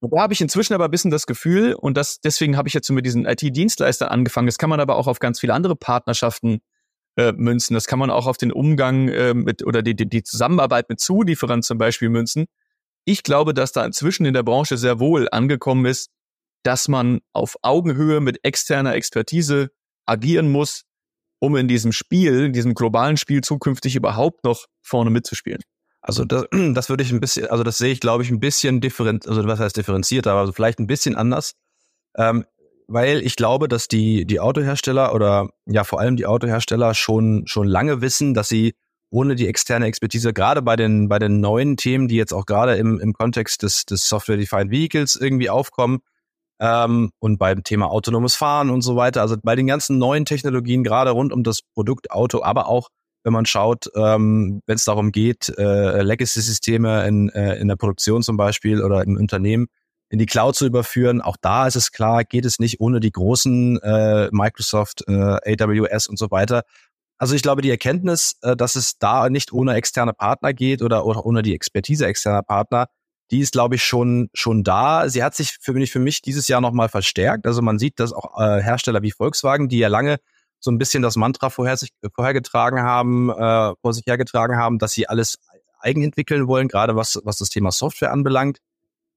Und 0.00 0.12
da 0.14 0.20
habe 0.20 0.32
ich 0.32 0.40
inzwischen 0.40 0.74
aber 0.74 0.86
ein 0.86 0.90
bisschen 0.90 1.10
das 1.10 1.26
Gefühl, 1.26 1.74
und 1.74 1.96
das, 1.96 2.20
deswegen 2.20 2.56
habe 2.56 2.68
ich 2.68 2.74
jetzt 2.74 2.88
mit 2.90 3.06
diesen 3.06 3.26
IT-Dienstleistern 3.26 4.08
angefangen. 4.08 4.46
Das 4.46 4.58
kann 4.58 4.70
man 4.70 4.80
aber 4.80 4.96
auch 4.96 5.06
auf 5.06 5.18
ganz 5.18 5.40
viele 5.40 5.54
andere 5.54 5.76
Partnerschaften 5.76 6.60
äh, 7.16 7.32
münzen. 7.32 7.74
Das 7.74 7.86
kann 7.86 7.98
man 7.98 8.10
auch 8.10 8.26
auf 8.26 8.36
den 8.36 8.52
Umgang 8.52 9.08
äh, 9.08 9.34
mit 9.34 9.66
oder 9.66 9.82
die, 9.82 9.96
die, 9.96 10.08
die 10.08 10.22
Zusammenarbeit 10.22 10.88
mit 10.88 11.00
Zulieferern 11.00 11.62
zum 11.62 11.78
Beispiel 11.78 12.08
münzen. 12.08 12.46
Ich 13.04 13.22
glaube, 13.22 13.54
dass 13.54 13.72
da 13.72 13.84
inzwischen 13.84 14.26
in 14.26 14.34
der 14.34 14.42
Branche 14.42 14.76
sehr 14.76 15.00
wohl 15.00 15.28
angekommen 15.30 15.86
ist, 15.86 16.10
dass 16.62 16.88
man 16.88 17.20
auf 17.32 17.56
Augenhöhe 17.62 18.20
mit 18.20 18.44
externer 18.44 18.94
Expertise 18.94 19.70
agieren 20.04 20.50
muss, 20.50 20.82
um 21.38 21.56
in 21.56 21.68
diesem 21.68 21.92
Spiel, 21.92 22.46
in 22.46 22.52
diesem 22.52 22.74
globalen 22.74 23.16
Spiel 23.16 23.42
zukünftig 23.42 23.96
überhaupt 23.96 24.44
noch 24.44 24.66
vorne 24.82 25.10
mitzuspielen? 25.10 25.60
Also 26.00 26.24
das, 26.24 26.46
das 26.74 26.88
würde 26.88 27.02
ich 27.02 27.12
ein 27.12 27.20
bisschen, 27.20 27.46
also 27.48 27.64
das 27.64 27.78
sehe 27.78 27.92
ich, 27.92 28.00
glaube 28.00 28.22
ich, 28.22 28.30
ein 28.30 28.40
bisschen 28.40 28.80
different, 28.80 29.26
also 29.26 29.44
was 29.46 29.60
heißt 29.60 29.76
differenziert, 29.76 30.26
aber 30.26 30.40
also 30.40 30.52
vielleicht 30.52 30.78
ein 30.78 30.86
bisschen 30.86 31.16
anders. 31.16 31.54
Ähm, 32.16 32.44
weil 32.88 33.20
ich 33.26 33.34
glaube, 33.34 33.66
dass 33.66 33.88
die, 33.88 34.24
die 34.26 34.38
Autohersteller 34.38 35.12
oder 35.12 35.50
ja 35.66 35.82
vor 35.82 36.00
allem 36.00 36.16
die 36.16 36.26
Autohersteller 36.26 36.94
schon, 36.94 37.46
schon 37.46 37.66
lange 37.66 38.00
wissen, 38.00 38.32
dass 38.32 38.48
sie 38.48 38.74
ohne 39.10 39.34
die 39.34 39.48
externe 39.48 39.86
Expertise, 39.86 40.32
gerade 40.32 40.62
bei 40.62 40.76
den, 40.76 41.08
bei 41.08 41.18
den 41.18 41.40
neuen 41.40 41.76
Themen, 41.76 42.08
die 42.08 42.16
jetzt 42.16 42.32
auch 42.32 42.46
gerade 42.46 42.76
im, 42.76 43.00
im 43.00 43.12
Kontext 43.12 43.62
des, 43.62 43.84
des 43.86 44.08
Software-Defined 44.08 44.70
Vehicles 44.70 45.16
irgendwie 45.16 45.50
aufkommen, 45.50 46.00
ähm, 46.60 47.10
und 47.18 47.38
beim 47.38 47.62
Thema 47.64 47.90
autonomes 47.90 48.34
Fahren 48.34 48.70
und 48.70 48.82
so 48.82 48.96
weiter. 48.96 49.20
Also 49.22 49.36
bei 49.42 49.56
den 49.56 49.66
ganzen 49.66 49.98
neuen 49.98 50.24
Technologien, 50.24 50.84
gerade 50.84 51.10
rund 51.10 51.32
um 51.32 51.42
das 51.42 51.60
Produkt 51.74 52.10
Auto, 52.10 52.42
aber 52.42 52.68
auch 52.68 52.88
wenn 53.24 53.32
man 53.32 53.44
schaut, 53.44 53.90
ähm, 53.96 54.62
wenn 54.66 54.76
es 54.76 54.84
darum 54.84 55.10
geht, 55.10 55.48
äh, 55.58 56.02
Legacy-Systeme 56.02 57.06
in, 57.08 57.28
äh, 57.30 57.56
in 57.56 57.66
der 57.66 57.76
Produktion 57.76 58.22
zum 58.22 58.36
Beispiel 58.36 58.82
oder 58.82 59.02
im 59.02 59.16
Unternehmen 59.16 59.66
in 60.10 60.20
die 60.20 60.26
Cloud 60.26 60.54
zu 60.54 60.64
überführen. 60.66 61.20
Auch 61.20 61.36
da 61.40 61.66
ist 61.66 61.74
es 61.74 61.90
klar, 61.90 62.22
geht 62.22 62.44
es 62.44 62.60
nicht 62.60 62.80
ohne 62.80 63.00
die 63.00 63.10
großen 63.10 63.80
äh, 63.82 64.28
Microsoft, 64.30 65.02
äh, 65.08 65.12
AWS 65.12 66.06
und 66.06 66.18
so 66.18 66.30
weiter. 66.30 66.62
Also 67.18 67.34
ich 67.34 67.42
glaube, 67.42 67.62
die 67.62 67.70
Erkenntnis, 67.70 68.36
äh, 68.42 68.56
dass 68.56 68.76
es 68.76 68.98
da 68.98 69.28
nicht 69.28 69.52
ohne 69.52 69.74
externe 69.74 70.12
Partner 70.12 70.52
geht 70.52 70.82
oder, 70.82 71.06
oder 71.06 71.24
ohne 71.26 71.42
die 71.42 71.54
Expertise 71.54 72.06
externer 72.06 72.42
Partner, 72.42 72.86
die 73.30 73.40
ist, 73.40 73.52
glaube 73.52 73.74
ich, 73.74 73.84
schon, 73.84 74.28
schon 74.34 74.62
da. 74.62 75.08
Sie 75.08 75.22
hat 75.22 75.34
sich 75.34 75.56
für 75.60 75.72
mich, 75.72 75.90
für 75.90 75.98
mich 75.98 76.22
dieses 76.22 76.48
Jahr 76.48 76.60
nochmal 76.60 76.88
verstärkt. 76.88 77.46
Also 77.46 77.62
man 77.62 77.78
sieht, 77.78 77.98
dass 77.98 78.12
auch 78.12 78.38
äh, 78.40 78.62
Hersteller 78.62 79.02
wie 79.02 79.10
Volkswagen, 79.10 79.68
die 79.68 79.78
ja 79.78 79.88
lange 79.88 80.18
so 80.60 80.70
ein 80.70 80.78
bisschen 80.78 81.02
das 81.02 81.16
Mantra 81.16 81.50
vorher 81.50 81.76
sich, 81.76 81.90
vorhergetragen 82.14 82.80
haben, 82.80 83.30
äh, 83.30 83.74
vor 83.80 83.92
sich 83.92 84.04
hergetragen 84.06 84.56
haben, 84.56 84.78
dass 84.78 84.92
sie 84.92 85.08
alles 85.08 85.38
eigen 85.80 86.02
entwickeln 86.02 86.46
wollen, 86.46 86.68
gerade 86.68 86.96
was, 86.96 87.20
was 87.24 87.38
das 87.38 87.48
Thema 87.48 87.70
Software 87.72 88.12
anbelangt. 88.12 88.58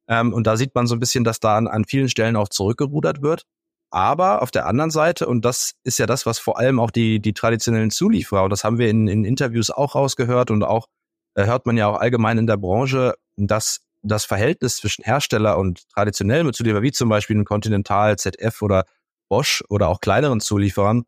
Ähm, 0.07 0.33
und 0.33 0.47
da 0.47 0.57
sieht 0.57 0.75
man 0.75 0.87
so 0.87 0.95
ein 0.95 0.99
bisschen, 0.99 1.23
dass 1.23 1.39
da 1.39 1.57
an, 1.57 1.67
an 1.67 1.85
vielen 1.85 2.09
Stellen 2.09 2.35
auch 2.35 2.49
zurückgerudert 2.49 3.21
wird. 3.21 3.43
Aber 3.91 4.41
auf 4.41 4.51
der 4.51 4.67
anderen 4.67 4.91
Seite, 4.91 5.27
und 5.27 5.45
das 5.45 5.73
ist 5.83 5.97
ja 5.97 6.05
das, 6.05 6.25
was 6.25 6.37
vor 6.37 6.59
allem 6.59 6.79
auch 6.79 6.91
die, 6.91 7.19
die 7.19 7.33
traditionellen 7.33 7.89
Zulieferer, 7.89 8.43
und 8.43 8.51
das 8.51 8.63
haben 8.63 8.77
wir 8.77 8.89
in, 8.89 9.07
in 9.07 9.25
Interviews 9.25 9.71
auch 9.71 9.95
rausgehört 9.95 10.51
und 10.51 10.63
auch 10.63 10.87
äh, 11.35 11.45
hört 11.45 11.65
man 11.65 11.77
ja 11.77 11.87
auch 11.87 11.99
allgemein 11.99 12.37
in 12.37 12.47
der 12.47 12.57
Branche, 12.57 13.15
dass 13.35 13.79
das 14.01 14.25
Verhältnis 14.25 14.77
zwischen 14.77 15.03
Hersteller 15.03 15.57
und 15.57 15.87
traditionellem 15.89 16.53
Zulieferer, 16.53 16.81
wie 16.81 16.91
zum 16.91 17.09
Beispiel 17.09 17.37
ein 17.37 17.45
Continental, 17.45 18.17
ZF 18.17 18.61
oder 18.61 18.85
Bosch 19.29 19.63
oder 19.69 19.89
auch 19.89 20.01
kleineren 20.01 20.39
Zulieferern, 20.39 21.03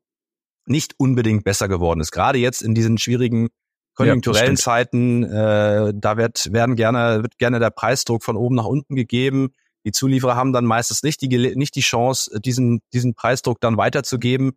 nicht 0.66 0.94
unbedingt 0.98 1.44
besser 1.44 1.68
geworden 1.68 2.02
ist. 2.02 2.12
Gerade 2.12 2.38
jetzt 2.38 2.62
in 2.62 2.76
diesen 2.76 2.98
schwierigen 2.98 3.50
konjunkturellen 3.96 4.56
ja, 4.56 4.62
Zeiten, 4.62 5.24
äh, 5.24 5.94
da 5.96 6.18
wird, 6.18 6.52
werden 6.52 6.76
gerne, 6.76 7.24
wird 7.24 7.38
gerne 7.38 7.60
der 7.60 7.72
Preisdruck 7.72 8.24
von 8.24 8.38
oben 8.38 8.56
nach 8.56 8.66
unten 8.66 8.96
gegeben. 8.96 9.50
Die 9.86 9.92
Zulieferer 9.92 10.36
haben 10.36 10.54
dann 10.54 10.66
meistens 10.66 11.04
nicht 11.04 11.22
die, 11.22 11.56
nicht 11.56 11.76
die 11.76 11.82
Chance, 11.82 12.40
diesen, 12.40 12.82
diesen 12.94 13.16
Preisdruck 13.16 13.60
dann 13.60 13.78
weiterzugeben 13.78 14.52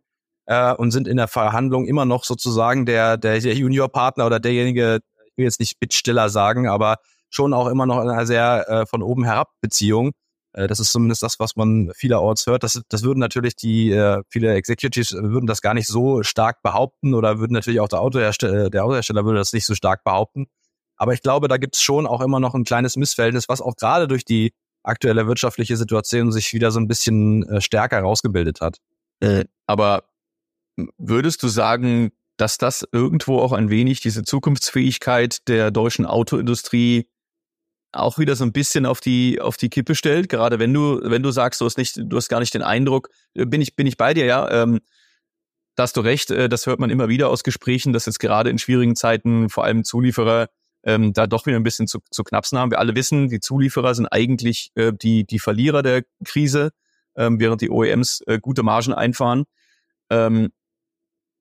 äh, 0.45 0.73
und 0.73 0.91
sind 0.91 1.07
in 1.07 1.17
der 1.17 1.27
Verhandlung 1.27 1.85
immer 1.85 2.05
noch 2.05 2.23
sozusagen 2.23 2.85
der, 2.85 3.17
der 3.17 3.39
Juniorpartner 3.39 4.25
oder 4.25 4.39
derjenige, 4.39 4.99
ich 5.25 5.37
will 5.37 5.45
jetzt 5.45 5.59
nicht 5.59 5.79
Bittsteller 5.79 6.29
sagen, 6.29 6.67
aber 6.67 6.97
schon 7.29 7.53
auch 7.53 7.67
immer 7.67 7.85
noch 7.85 8.01
in 8.01 8.09
einer 8.09 8.25
sehr 8.25 8.65
äh, 8.69 8.85
von 8.85 9.01
oben 9.01 9.23
herab 9.23 9.49
Beziehung. 9.61 10.11
Äh, 10.53 10.67
das 10.67 10.79
ist 10.79 10.91
zumindest 10.91 11.23
das, 11.23 11.39
was 11.39 11.55
man 11.55 11.91
vielerorts 11.95 12.47
hört. 12.47 12.63
Das, 12.63 12.81
das 12.89 13.03
würden 13.03 13.19
natürlich 13.19 13.55
die, 13.55 13.91
äh, 13.91 14.23
viele 14.29 14.53
Executives 14.53 15.13
würden 15.13 15.47
das 15.47 15.61
gar 15.61 15.73
nicht 15.73 15.87
so 15.87 16.23
stark 16.23 16.61
behaupten 16.63 17.13
oder 17.13 17.39
würden 17.39 17.53
natürlich 17.53 17.79
auch 17.79 17.89
der 17.89 18.01
Autohersteller, 18.01 18.69
der 18.69 18.85
Autohersteller 18.85 19.25
würde 19.25 19.39
das 19.39 19.53
nicht 19.53 19.65
so 19.65 19.75
stark 19.75 20.03
behaupten. 20.03 20.47
Aber 20.97 21.13
ich 21.13 21.21
glaube, 21.21 21.47
da 21.47 21.57
gibt 21.57 21.75
es 21.75 21.81
schon 21.81 22.07
auch 22.07 22.21
immer 22.21 22.39
noch 22.39 22.55
ein 22.55 22.63
kleines 22.63 22.95
Missverhältnis, 22.95 23.49
was 23.49 23.61
auch 23.61 23.75
gerade 23.75 24.07
durch 24.07 24.23
die 24.23 24.53
aktuelle 24.83 25.27
wirtschaftliche 25.27 25.75
Situation 25.77 26.31
sich 26.31 26.53
wieder 26.53 26.71
so 26.71 26.79
ein 26.79 26.87
bisschen 26.87 27.43
äh, 27.49 27.59
stärker 27.59 27.99
rausgebildet 27.99 28.61
hat. 28.61 28.77
Äh, 29.19 29.45
aber 29.67 30.03
würdest 30.97 31.43
du 31.43 31.47
sagen, 31.47 32.11
dass 32.37 32.57
das 32.57 32.85
irgendwo 32.91 33.39
auch 33.39 33.51
ein 33.51 33.69
wenig 33.69 34.01
diese 34.01 34.23
Zukunftsfähigkeit 34.23 35.47
der 35.47 35.71
deutschen 35.71 36.05
Autoindustrie 36.05 37.07
auch 37.95 38.17
wieder 38.17 38.35
so 38.35 38.43
ein 38.43 38.51
bisschen 38.51 38.85
auf 38.85 39.01
die 39.01 39.41
auf 39.41 39.57
die 39.57 39.69
Kippe 39.69 39.95
stellt. 39.95 40.29
Gerade 40.29 40.59
wenn 40.59 40.73
du 40.73 40.99
wenn 41.03 41.23
du 41.23 41.31
sagst, 41.31 41.61
du 41.61 41.65
hast 41.65 41.77
nicht, 41.77 41.97
du 41.97 42.17
hast 42.17 42.29
gar 42.29 42.39
nicht 42.39 42.53
den 42.53 42.61
Eindruck, 42.61 43.09
äh, 43.33 43.45
bin 43.45 43.61
ich 43.61 43.75
bin 43.75 43.87
ich 43.87 43.97
bei 43.97 44.13
dir, 44.13 44.25
ja. 44.25 44.49
Ähm, 44.51 44.81
da 45.75 45.83
hast 45.83 45.97
du 45.97 46.01
recht. 46.01 46.31
Äh, 46.31 46.49
das 46.49 46.65
hört 46.67 46.79
man 46.79 46.89
immer 46.89 47.09
wieder 47.09 47.29
aus 47.29 47.43
Gesprächen, 47.43 47.93
dass 47.93 48.05
jetzt 48.05 48.19
gerade 48.19 48.49
in 48.49 48.57
schwierigen 48.57 48.95
Zeiten 48.95 49.49
vor 49.49 49.63
allem 49.65 49.83
Zulieferer 49.83 50.49
ähm, 50.83 51.13
da 51.13 51.27
doch 51.27 51.45
wieder 51.45 51.57
ein 51.57 51.63
bisschen 51.63 51.87
zu, 51.87 51.99
zu 52.11 52.23
knapsen 52.23 52.57
haben. 52.57 52.71
Wir 52.71 52.79
alle 52.79 52.95
wissen, 52.95 53.29
die 53.29 53.39
Zulieferer 53.39 53.95
sind 53.95 54.07
eigentlich 54.07 54.71
äh, 54.75 54.93
die 54.93 55.25
die 55.25 55.39
Verlierer 55.39 55.83
der 55.83 56.03
Krise, 56.23 56.71
ähm, 57.15 57.39
während 57.39 57.61
die 57.61 57.69
OEMs 57.69 58.21
äh, 58.27 58.39
gute 58.39 58.63
Margen 58.63 58.93
einfahren. 58.93 59.45
Ähm, 60.09 60.51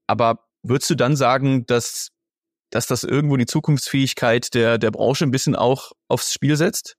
aber 0.07 0.41
würdest 0.63 0.91
du 0.91 0.95
dann 0.95 1.17
sagen, 1.17 1.67
dass 1.67 2.11
dass 2.75 2.87
das 2.87 3.05
irgendwo 3.05 3.37
die 3.37 3.47
Zukunftsfähigkeit 3.47 4.53
der, 4.55 4.79
der 4.79 4.91
Branche 4.91 5.25
ein 5.25 5.31
bisschen 5.31 5.55
auch 5.55 5.93
aufs 6.09 6.33
Spiel 6.33 6.57
setzt? 6.57 6.97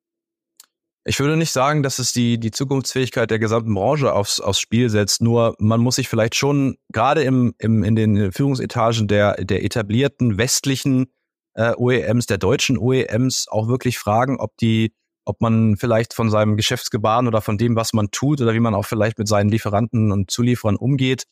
Ich 1.08 1.20
würde 1.20 1.38
nicht 1.38 1.52
sagen, 1.52 1.84
dass 1.84 2.00
es 2.00 2.14
die, 2.14 2.40
die 2.40 2.50
Zukunftsfähigkeit 2.50 3.30
der 3.30 3.38
gesamten 3.38 3.76
Branche 3.76 4.12
aufs, 4.12 4.40
aufs 4.40 4.60
Spiel 4.60 4.90
setzt. 4.90 5.22
Nur 5.22 5.56
man 5.60 5.80
muss 5.80 5.98
sich 5.98 6.08
vielleicht 6.08 6.34
schon 6.36 6.78
gerade 6.92 7.24
im, 7.24 7.54
im, 7.60 7.84
in 7.84 7.96
den 7.96 8.32
Führungsetagen 8.32 9.08
der, 9.08 9.36
der 9.36 9.64
etablierten 9.64 10.38
westlichen 10.38 11.08
äh, 11.54 11.74
OEMs, 11.76 12.26
der 12.26 12.38
deutschen 12.38 12.78
OEMs 12.78 13.48
auch 13.50 13.68
wirklich 13.68 14.00
fragen, 14.00 14.40
ob 14.40 14.58
die, 14.58 14.94
ob 15.26 15.42
man 15.42 15.76
vielleicht 15.78 16.14
von 16.14 16.32
seinem 16.32 16.58
Geschäftsgebaren 16.58 17.28
oder 17.28 17.42
von 17.42 17.58
dem, 17.58 17.76
was 17.76 17.94
man 17.94 18.10
tut 18.12 18.42
oder 18.42 18.54
wie 18.54 18.60
man 18.60 18.74
auch 18.74 18.86
vielleicht 18.86 19.20
mit 19.20 19.28
seinen 19.28 19.50
Lieferanten 19.50 20.12
und 20.12 20.32
Zulieferern 20.32 20.76
umgeht, 20.76 21.26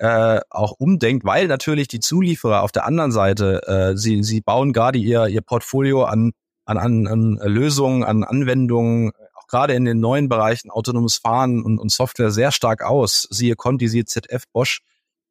äh, 0.00 0.40
auch 0.48 0.72
umdenkt, 0.78 1.26
weil 1.26 1.46
natürlich 1.46 1.86
die 1.86 2.00
Zulieferer 2.00 2.62
auf 2.62 2.72
der 2.72 2.86
anderen 2.86 3.12
Seite, 3.12 3.60
äh, 3.66 3.96
sie, 3.98 4.22
sie 4.22 4.40
bauen 4.40 4.72
gerade 4.72 4.98
ihr, 4.98 5.26
ihr 5.26 5.42
Portfolio 5.42 6.04
an, 6.04 6.32
an, 6.64 6.78
an, 6.78 7.06
an 7.06 7.38
Lösungen, 7.44 8.02
an 8.02 8.24
Anwendungen, 8.24 9.12
auch 9.34 9.46
gerade 9.46 9.74
in 9.74 9.84
den 9.84 10.00
neuen 10.00 10.30
Bereichen 10.30 10.70
autonomes 10.70 11.16
Fahren 11.16 11.62
und, 11.62 11.78
und 11.78 11.92
Software 11.92 12.30
sehr 12.30 12.50
stark 12.50 12.82
aus. 12.82 13.28
Siehe 13.30 13.56
Conti, 13.56 13.88
siehe 13.88 14.06
ZF, 14.06 14.44
Bosch. 14.54 14.80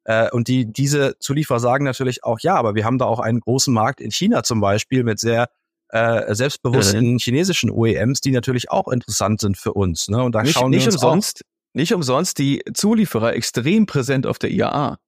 Äh, 0.04 0.30
und 0.30 0.46
die, 0.46 0.72
diese 0.72 1.18
Zulieferer 1.18 1.58
sagen 1.58 1.84
natürlich 1.84 2.22
auch, 2.22 2.38
ja, 2.38 2.54
aber 2.54 2.76
wir 2.76 2.84
haben 2.84 2.98
da 2.98 3.06
auch 3.06 3.18
einen 3.18 3.40
großen 3.40 3.74
Markt 3.74 4.00
in 4.00 4.12
China 4.12 4.44
zum 4.44 4.60
Beispiel 4.60 5.02
mit 5.02 5.18
sehr 5.18 5.48
äh, 5.88 6.32
selbstbewussten 6.32 7.14
mhm. 7.14 7.18
chinesischen 7.18 7.70
OEMs, 7.70 8.20
die 8.20 8.30
natürlich 8.30 8.70
auch 8.70 8.86
interessant 8.86 9.40
sind 9.40 9.58
für 9.58 9.72
uns. 9.72 10.06
Ne? 10.06 10.22
Und 10.22 10.36
da 10.36 10.42
nicht, 10.42 10.52
schauen 10.52 10.70
nicht 10.70 10.86
wir 10.86 10.92
uns 10.92 11.02
umsonst, 11.02 11.42
nicht 11.72 11.94
umsonst 11.94 12.38
die 12.38 12.62
Zulieferer 12.74 13.34
extrem 13.34 13.86
präsent 13.86 14.26
auf 14.26 14.38
der 14.38 14.50
IAA. 14.50 14.98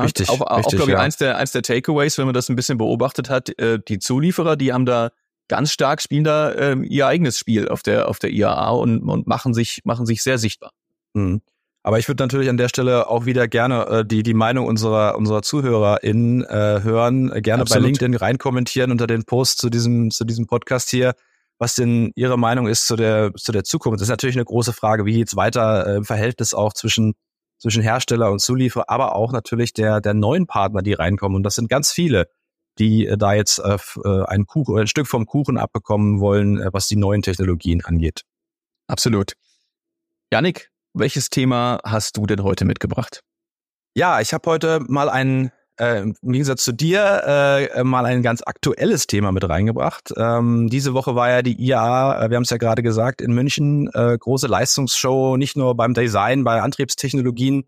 Richtig. 0.00 0.30
Auch, 0.30 0.40
auch 0.40 0.68
glaube 0.68 0.84
ich, 0.84 0.96
ja. 0.96 1.00
eins 1.00 1.16
der, 1.18 1.36
eins 1.36 1.52
der 1.52 1.62
Takeaways, 1.62 2.16
wenn 2.16 2.24
man 2.24 2.34
das 2.34 2.48
ein 2.48 2.56
bisschen 2.56 2.78
beobachtet 2.78 3.28
hat, 3.28 3.58
äh, 3.58 3.78
die 3.86 3.98
Zulieferer, 3.98 4.56
die 4.56 4.72
haben 4.72 4.86
da 4.86 5.10
ganz 5.48 5.70
stark, 5.70 6.00
spielen 6.00 6.24
da 6.24 6.50
äh, 6.50 6.76
ihr 6.78 7.06
eigenes 7.06 7.38
Spiel 7.38 7.68
auf 7.68 7.82
der, 7.82 8.08
auf 8.08 8.18
der 8.18 8.30
IAA 8.30 8.70
und, 8.70 9.02
und 9.02 9.26
machen 9.26 9.52
sich, 9.52 9.82
machen 9.84 10.06
sich 10.06 10.22
sehr 10.22 10.38
sichtbar. 10.38 10.70
Mhm. 11.12 11.42
Aber 11.82 11.98
ich 11.98 12.08
würde 12.08 12.22
natürlich 12.22 12.48
an 12.48 12.56
der 12.56 12.68
Stelle 12.68 13.08
auch 13.08 13.26
wieder 13.26 13.48
gerne 13.48 13.86
äh, 13.86 14.04
die, 14.04 14.22
die 14.22 14.34
Meinung 14.34 14.66
unserer, 14.66 15.18
unserer 15.18 15.42
ZuhörerInnen 15.42 16.44
äh, 16.44 16.80
hören, 16.82 17.30
gerne 17.42 17.62
Absolut. 17.62 17.82
bei 17.82 17.86
LinkedIn 17.86 18.14
reinkommentieren 18.14 18.92
unter 18.92 19.08
den 19.08 19.24
Post 19.24 19.58
zu 19.58 19.68
diesem, 19.68 20.10
zu 20.10 20.24
diesem 20.24 20.46
Podcast 20.46 20.90
hier 20.90 21.14
was 21.58 21.74
denn 21.74 22.12
Ihre 22.14 22.38
Meinung 22.38 22.66
ist 22.66 22.86
zu 22.86 22.96
der, 22.96 23.32
zu 23.34 23.52
der 23.52 23.64
Zukunft. 23.64 24.00
Das 24.00 24.06
ist 24.06 24.10
natürlich 24.10 24.36
eine 24.36 24.44
große 24.44 24.72
Frage, 24.72 25.06
wie 25.06 25.18
jetzt 25.18 25.36
weiter 25.36 25.86
äh, 25.86 25.96
im 25.96 26.04
Verhältnis 26.04 26.54
auch 26.54 26.72
zwischen, 26.72 27.14
zwischen 27.58 27.82
Hersteller 27.82 28.30
und 28.30 28.40
Zulieferer, 28.40 28.88
aber 28.88 29.14
auch 29.14 29.32
natürlich 29.32 29.72
der, 29.72 30.00
der 30.00 30.14
neuen 30.14 30.46
Partner, 30.46 30.82
die 30.82 30.92
reinkommen. 30.92 31.36
Und 31.36 31.42
das 31.44 31.54
sind 31.54 31.68
ganz 31.68 31.92
viele, 31.92 32.28
die 32.78 33.06
äh, 33.06 33.16
da 33.16 33.34
jetzt 33.34 33.58
äh, 33.58 33.76
äh 34.04 34.24
ein, 34.26 34.46
Kuchen, 34.46 34.78
ein 34.78 34.86
Stück 34.86 35.06
vom 35.06 35.26
Kuchen 35.26 35.58
abbekommen 35.58 36.20
wollen, 36.20 36.60
äh, 36.60 36.70
was 36.72 36.88
die 36.88 36.96
neuen 36.96 37.22
Technologien 37.22 37.84
angeht. 37.84 38.22
Absolut. 38.86 39.34
Janik, 40.32 40.70
welches 40.94 41.30
Thema 41.30 41.80
hast 41.84 42.16
du 42.16 42.26
denn 42.26 42.42
heute 42.42 42.64
mitgebracht? 42.64 43.22
Ja, 43.94 44.20
ich 44.20 44.32
habe 44.32 44.50
heute 44.50 44.80
mal 44.88 45.08
einen 45.10 45.52
äh, 45.78 46.02
im 46.02 46.14
Gegensatz 46.22 46.64
zu 46.64 46.72
dir 46.72 47.68
äh, 47.74 47.84
mal 47.84 48.04
ein 48.04 48.22
ganz 48.22 48.42
aktuelles 48.44 49.06
Thema 49.06 49.32
mit 49.32 49.48
reingebracht. 49.48 50.12
Ähm, 50.16 50.68
diese 50.68 50.94
Woche 50.94 51.14
war 51.14 51.30
ja 51.30 51.42
die 51.42 51.60
IAA, 51.60 52.24
äh, 52.24 52.30
wir 52.30 52.36
haben 52.36 52.44
es 52.44 52.50
ja 52.50 52.58
gerade 52.58 52.82
gesagt, 52.82 53.20
in 53.20 53.32
München, 53.32 53.88
äh, 53.94 54.16
große 54.18 54.46
Leistungsshow, 54.46 55.36
nicht 55.36 55.56
nur 55.56 55.74
beim 55.76 55.94
Design, 55.94 56.44
bei 56.44 56.60
Antriebstechnologien, 56.62 57.64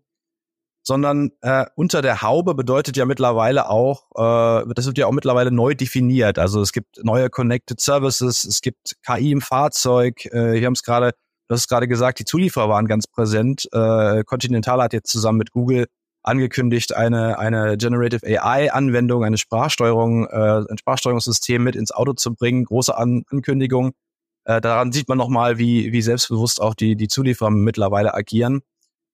sondern 0.83 1.31
äh, 1.41 1.65
unter 1.75 2.03
der 2.03 2.21
Haube 2.21 2.53
bedeutet 2.53 2.95
ja 2.95 3.05
mittlerweile 3.05 3.69
auch, 3.69 4.03
äh, 4.15 4.73
das 4.75 4.85
wird 4.85 4.99
ja 4.99 5.07
auch 5.07 5.11
mittlerweile 5.11 5.51
neu 5.51 5.73
definiert. 5.73 6.37
Also 6.37 6.61
es 6.61 6.71
gibt 6.71 7.03
neue 7.03 7.29
Connected 7.31 7.81
Services, 7.81 8.43
es 8.43 8.61
gibt 8.61 8.95
KI 9.05 9.31
im 9.31 9.41
Fahrzeug. 9.41 10.25
Äh, 10.27 10.53
wir 10.53 10.65
haben 10.65 10.73
es 10.73 10.83
gerade, 10.83 11.13
du 11.47 11.55
hast 11.55 11.67
gerade 11.67 11.87
gesagt, 11.87 12.19
die 12.19 12.25
Zulieferer 12.25 12.69
waren 12.69 12.87
ganz 12.87 13.07
präsent. 13.07 13.67
Äh, 13.73 14.23
Continental 14.25 14.81
hat 14.81 14.93
jetzt 14.93 15.11
zusammen 15.11 15.39
mit 15.39 15.51
Google 15.51 15.87
angekündigt, 16.25 16.95
eine, 16.95 17.39
eine 17.39 17.77
Generative 17.77 18.25
AI-Anwendung, 18.25 19.23
eine 19.23 19.37
Sprachsteuerung, 19.37 20.27
äh, 20.27 20.63
ein 20.69 20.77
Sprachsteuerungssystem 20.77 21.63
mit 21.63 21.75
ins 21.75 21.91
Auto 21.91 22.13
zu 22.13 22.33
bringen. 22.33 22.65
Große 22.65 22.97
An 22.97 23.23
Ankündigung. 23.29 23.93
Äh, 24.45 24.61
daran 24.61 24.91
sieht 24.91 25.07
man 25.07 25.17
nochmal, 25.17 25.57
wie, 25.57 25.91
wie 25.91 26.01
selbstbewusst 26.01 26.61
auch 26.61 26.73
die, 26.73 26.95
die 26.95 27.07
Zulieferer 27.07 27.51
mittlerweile 27.51 28.13
agieren. 28.13 28.61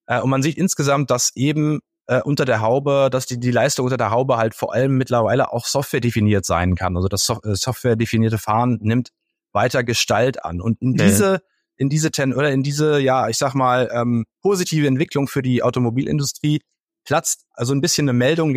Äh, 0.08 0.22
und 0.22 0.30
man 0.30 0.42
sieht 0.42 0.58
insgesamt, 0.58 1.12
dass 1.12 1.36
eben 1.36 1.80
äh, 2.08 2.22
unter 2.22 2.46
der 2.46 2.62
Haube, 2.62 3.10
dass 3.12 3.26
die, 3.26 3.40
die 3.40 3.52
Leistung 3.52 3.86
unter 3.86 3.98
der 3.98 4.12
Haube 4.12 4.38
halt 4.38 4.56
vor 4.56 4.74
allem 4.74 4.98
mittlerweile 4.98 5.52
auch 5.54 5.66
Software 5.66 6.02
definiert 6.02 6.46
sein 6.46 6.76
kann. 6.76 6.96
Also 6.96 7.08
das 7.08 7.26
so 7.26 7.42
äh, 7.44 7.56
Software 7.56 7.96
definierte 7.96 8.38
Fahren 8.38 8.80
nimmt 8.82 9.10
weiter 9.54 9.84
Gestalt 9.84 10.44
an. 10.44 10.62
Und 10.62 10.82
in 10.82 10.96
diese 10.96 11.42
in 11.78 11.90
diese 11.90 12.12
ten 12.12 12.34
oder 12.34 12.52
in 12.52 12.64
diese 12.64 13.00
ja 13.00 13.28
ich 13.28 13.38
sag 13.38 13.54
mal 13.54 13.90
ähm, 13.94 14.26
positive 14.42 14.88
Entwicklung 14.88 15.28
für 15.28 15.42
die 15.42 15.64
Automobilindustrie 15.64 16.62
platzt 17.04 17.46
also 17.54 17.74
ein 17.74 17.82
bisschen 17.82 18.10
eine 18.10 18.18
Meldung 18.18 18.56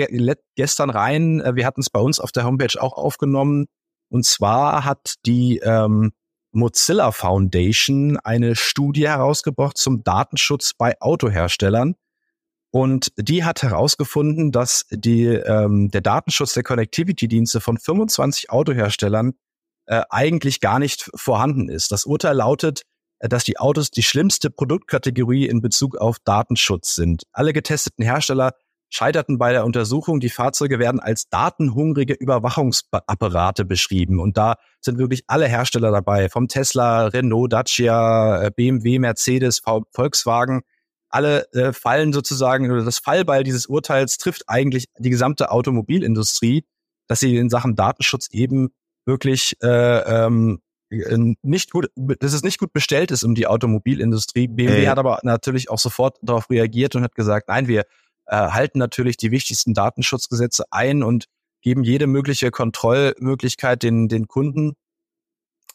gestern 0.57 0.91
rein. 0.91 1.41
Äh, 1.41 1.57
wir 1.57 1.67
hatten 1.67 1.81
es 1.81 1.91
bei 1.91 2.01
uns 2.01 2.21
auf 2.21 2.33
der 2.33 2.45
Homepage 2.45 2.81
auch 2.81 2.95
aufgenommen. 2.95 3.67
Und 4.09 4.25
zwar 4.25 4.85
hat 4.85 5.15
die 5.27 5.59
ähm, 5.59 6.13
Mozilla 6.53 7.11
Foundation 7.11 8.19
eine 8.19 8.55
Studie 8.55 9.09
herausgebracht 9.09 9.77
zum 9.77 10.05
Datenschutz 10.05 10.73
bei 10.75 11.01
Autoherstellern. 11.01 11.97
Und 12.71 13.13
die 13.17 13.45
hat 13.45 13.63
herausgefunden, 13.63 14.51
dass 14.51 14.87
die, 14.91 15.27
ähm, 15.27 15.91
der 15.91 16.01
Datenschutz 16.01 16.55
der 16.55 16.65
Connectivity-Dienste 16.65 17.61
von 17.61 17.79
25 17.79 18.51
Autoherstellern 18.51 19.35
äh, 19.87 20.03
eigentlich 20.11 20.61
gar 20.61 20.79
nicht 20.79 21.11
vorhanden 21.15 21.69
ist. 21.69 21.93
Das 21.93 22.05
Urteil 22.05 22.37
lautet, 22.37 22.83
dass 23.29 23.45
die 23.45 23.59
Autos 23.59 23.91
die 23.91 24.03
schlimmste 24.03 24.51
Produktkategorie 24.51 25.47
in 25.47 25.61
Bezug 25.61 25.97
auf 25.97 26.19
Datenschutz 26.25 26.95
sind. 26.95 27.25
Alle 27.33 27.53
getesteten 27.53 28.05
Hersteller 28.05 28.53
scheiterten 28.91 29.39
bei 29.39 29.53
der 29.53 29.65
Untersuchung. 29.65 30.21
Die 30.21 30.31
Fahrzeuge 30.31 30.79
werden 30.79 31.01
als 31.01 31.29
datenhungrige 31.29 32.15
Überwachungsapparate 32.15 33.65
beschrieben. 33.65 34.21
Und 34.21 34.37
da 34.37 34.55
sind 34.81 34.99
wirklich 34.99 35.25
alle 35.27 35.49
Hersteller 35.49 35.91
dabei, 35.91 36.29
vom 36.29 36.49
Tesla, 36.49 37.07
Renault, 37.07 37.53
Dacia, 37.53 38.43
äh, 38.43 38.51
BMW, 38.55 38.99
Mercedes, 38.99 39.63
Volkswagen 39.91 40.63
alle 41.15 41.47
äh, 41.53 41.73
fallen 41.73 42.13
sozusagen, 42.13 42.71
oder 42.73 42.85
das 42.85 42.99
Fallball 42.99 43.45
dieses 43.45 43.67
Urteils 43.67 44.19
trifft 44.19 44.49
eigentlich 44.49 44.87
die 44.99 45.11
gesamte 45.11 45.53
Automobilindustrie, 45.53 46.65
dass 47.07 47.21
sie 47.21 47.37
in 47.37 47.51
Sachen 47.51 47.77
Datenschutz 47.77 48.29
eben 48.33 48.71
wirklich 49.07 49.57
äh, 49.63 49.69
ähm, 49.69 50.61
nicht 51.43 51.71
gut, 51.71 51.91
dass 51.97 52.33
es 52.33 52.43
nicht 52.43 52.59
gut 52.59 52.73
bestellt 52.73 53.11
ist 53.11 53.25
um 53.25 53.35
die 53.35 53.47
Automobilindustrie. 53.47 54.49
BMW 54.49 54.73
hey. 54.73 54.85
hat 54.87 54.99
aber 54.99 55.21
natürlich 55.23 55.71
auch 55.71 55.79
sofort 55.79 56.19
darauf 56.23 56.51
reagiert 56.51 56.95
und 56.95 57.03
hat 57.03 57.15
gesagt, 57.15 57.49
nein, 57.49 57.69
wir 57.69 57.85
äh, 58.27 58.37
halten 58.37 58.79
natürlich 58.79 59.17
die 59.17 59.31
wichtigsten 59.31 59.75
Datenschutzgesetze 59.75 60.65
ein 60.71 61.03
und 61.03 61.27
geben 61.63 61.85
jede 61.85 62.07
mögliche 62.07 62.51
Kontrollmöglichkeit 62.51 63.83
den, 63.83 64.09
den 64.09 64.29
Kunden. 64.29 64.75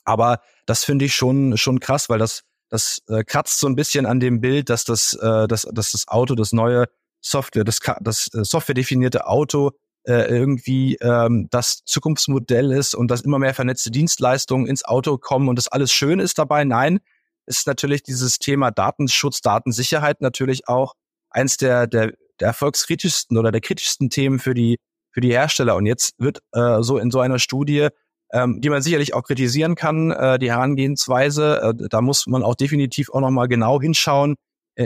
Aber 0.06 0.42
das 0.66 0.84
finde 0.84 1.06
ich 1.06 1.16
schon, 1.16 1.58
schon 1.58 1.80
krass, 1.80 2.10
weil 2.10 2.20
das 2.20 2.44
das 2.70 3.02
äh, 3.08 3.24
kratzt 3.24 3.60
so 3.60 3.68
ein 3.68 3.76
bisschen 3.76 4.06
an 4.06 4.20
dem 4.20 4.42
Bild, 4.42 4.70
dass 4.70 4.84
das, 4.84 5.14
äh, 5.14 5.48
dass, 5.48 5.64
dass 5.64 5.92
das 5.92 6.08
Auto, 6.08 6.36
das 6.36 6.54
neue 6.54 6.86
Software, 7.20 7.64
das, 7.64 7.80
das 8.02 8.34
äh, 8.34 8.46
softwaredefinierte 8.46 9.28
Auto 9.28 9.72
äh, 10.04 10.28
irgendwie 10.30 10.96
ähm, 11.02 11.48
das 11.52 11.84
Zukunftsmodell 11.86 12.72
ist 12.72 12.96
und 12.96 13.10
dass 13.10 13.22
immer 13.22 13.40
mehr 13.40 13.54
vernetzte 13.54 13.92
Dienstleistungen 13.92 14.68
ins 14.68 14.86
Auto 14.86 15.18
kommen 15.18 15.50
und 15.50 15.58
das 15.58 15.68
alles 15.68 15.92
schön 15.92 16.20
ist 16.20 16.38
dabei. 16.38 16.64
Nein, 16.64 17.00
ist 17.46 17.68
natürlich 17.68 18.04
dieses 18.04 18.40
Thema 18.40 18.72
Datenschutz, 18.72 19.42
Datensicherheit 19.42 20.22
natürlich 20.22 20.68
auch 20.68 20.94
eins 21.30 21.58
der, 21.58 21.88
der, 21.88 22.14
der 22.40 22.48
erfolgskritischsten 22.48 23.38
oder 23.38 23.52
der 23.52 23.62
kritischsten 23.62 24.10
Themen 24.10 24.40
für 24.40 24.54
die, 24.54 24.78
für 25.12 25.22
die 25.22 25.32
Hersteller. 25.32 25.76
Und 25.76 25.86
jetzt 25.86 26.14
wird 26.18 26.40
äh, 26.54 26.82
so 26.82 26.98
in 26.98 27.12
so 27.12 27.20
einer 27.20 27.40
Studie 27.40 27.90
ähm, 28.32 28.62
die 28.62 28.70
man 28.70 28.82
sicherlich 28.82 29.14
auch 29.14 29.24
kritisieren 29.24 29.76
kann, 29.76 30.12
äh, 30.12 30.40
die 30.40 30.52
Herangehensweise. 30.52 31.62
Äh, 31.62 31.88
da 31.90 32.02
muss 32.02 32.28
man 32.28 32.44
auch 32.44 32.56
definitiv 32.56 33.10
auch 33.10 33.22
nochmal 33.22 33.48
genau 33.48 33.82
hinschauen, 33.82 34.36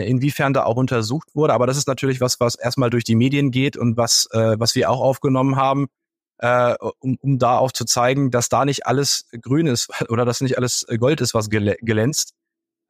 inwiefern 0.00 0.52
da 0.52 0.64
auch 0.64 0.76
untersucht 0.76 1.34
wurde. 1.34 1.52
Aber 1.52 1.66
das 1.66 1.76
ist 1.76 1.88
natürlich 1.88 2.20
was, 2.20 2.40
was 2.40 2.54
erstmal 2.54 2.90
durch 2.90 3.04
die 3.04 3.14
Medien 3.14 3.50
geht 3.50 3.76
und 3.76 3.96
was, 3.96 4.28
äh, 4.32 4.58
was 4.58 4.74
wir 4.74 4.90
auch 4.90 5.00
aufgenommen 5.00 5.56
haben, 5.56 5.86
äh, 6.38 6.74
um, 7.00 7.16
um 7.20 7.38
da 7.38 7.58
auch 7.58 7.72
zu 7.72 7.84
zeigen, 7.84 8.30
dass 8.30 8.48
da 8.48 8.64
nicht 8.64 8.86
alles 8.86 9.26
grün 9.40 9.66
ist 9.66 9.88
oder 10.08 10.24
dass 10.24 10.40
nicht 10.40 10.58
alles 10.58 10.86
Gold 10.98 11.20
ist, 11.20 11.34
was 11.34 11.48
glänzt. 11.50 12.34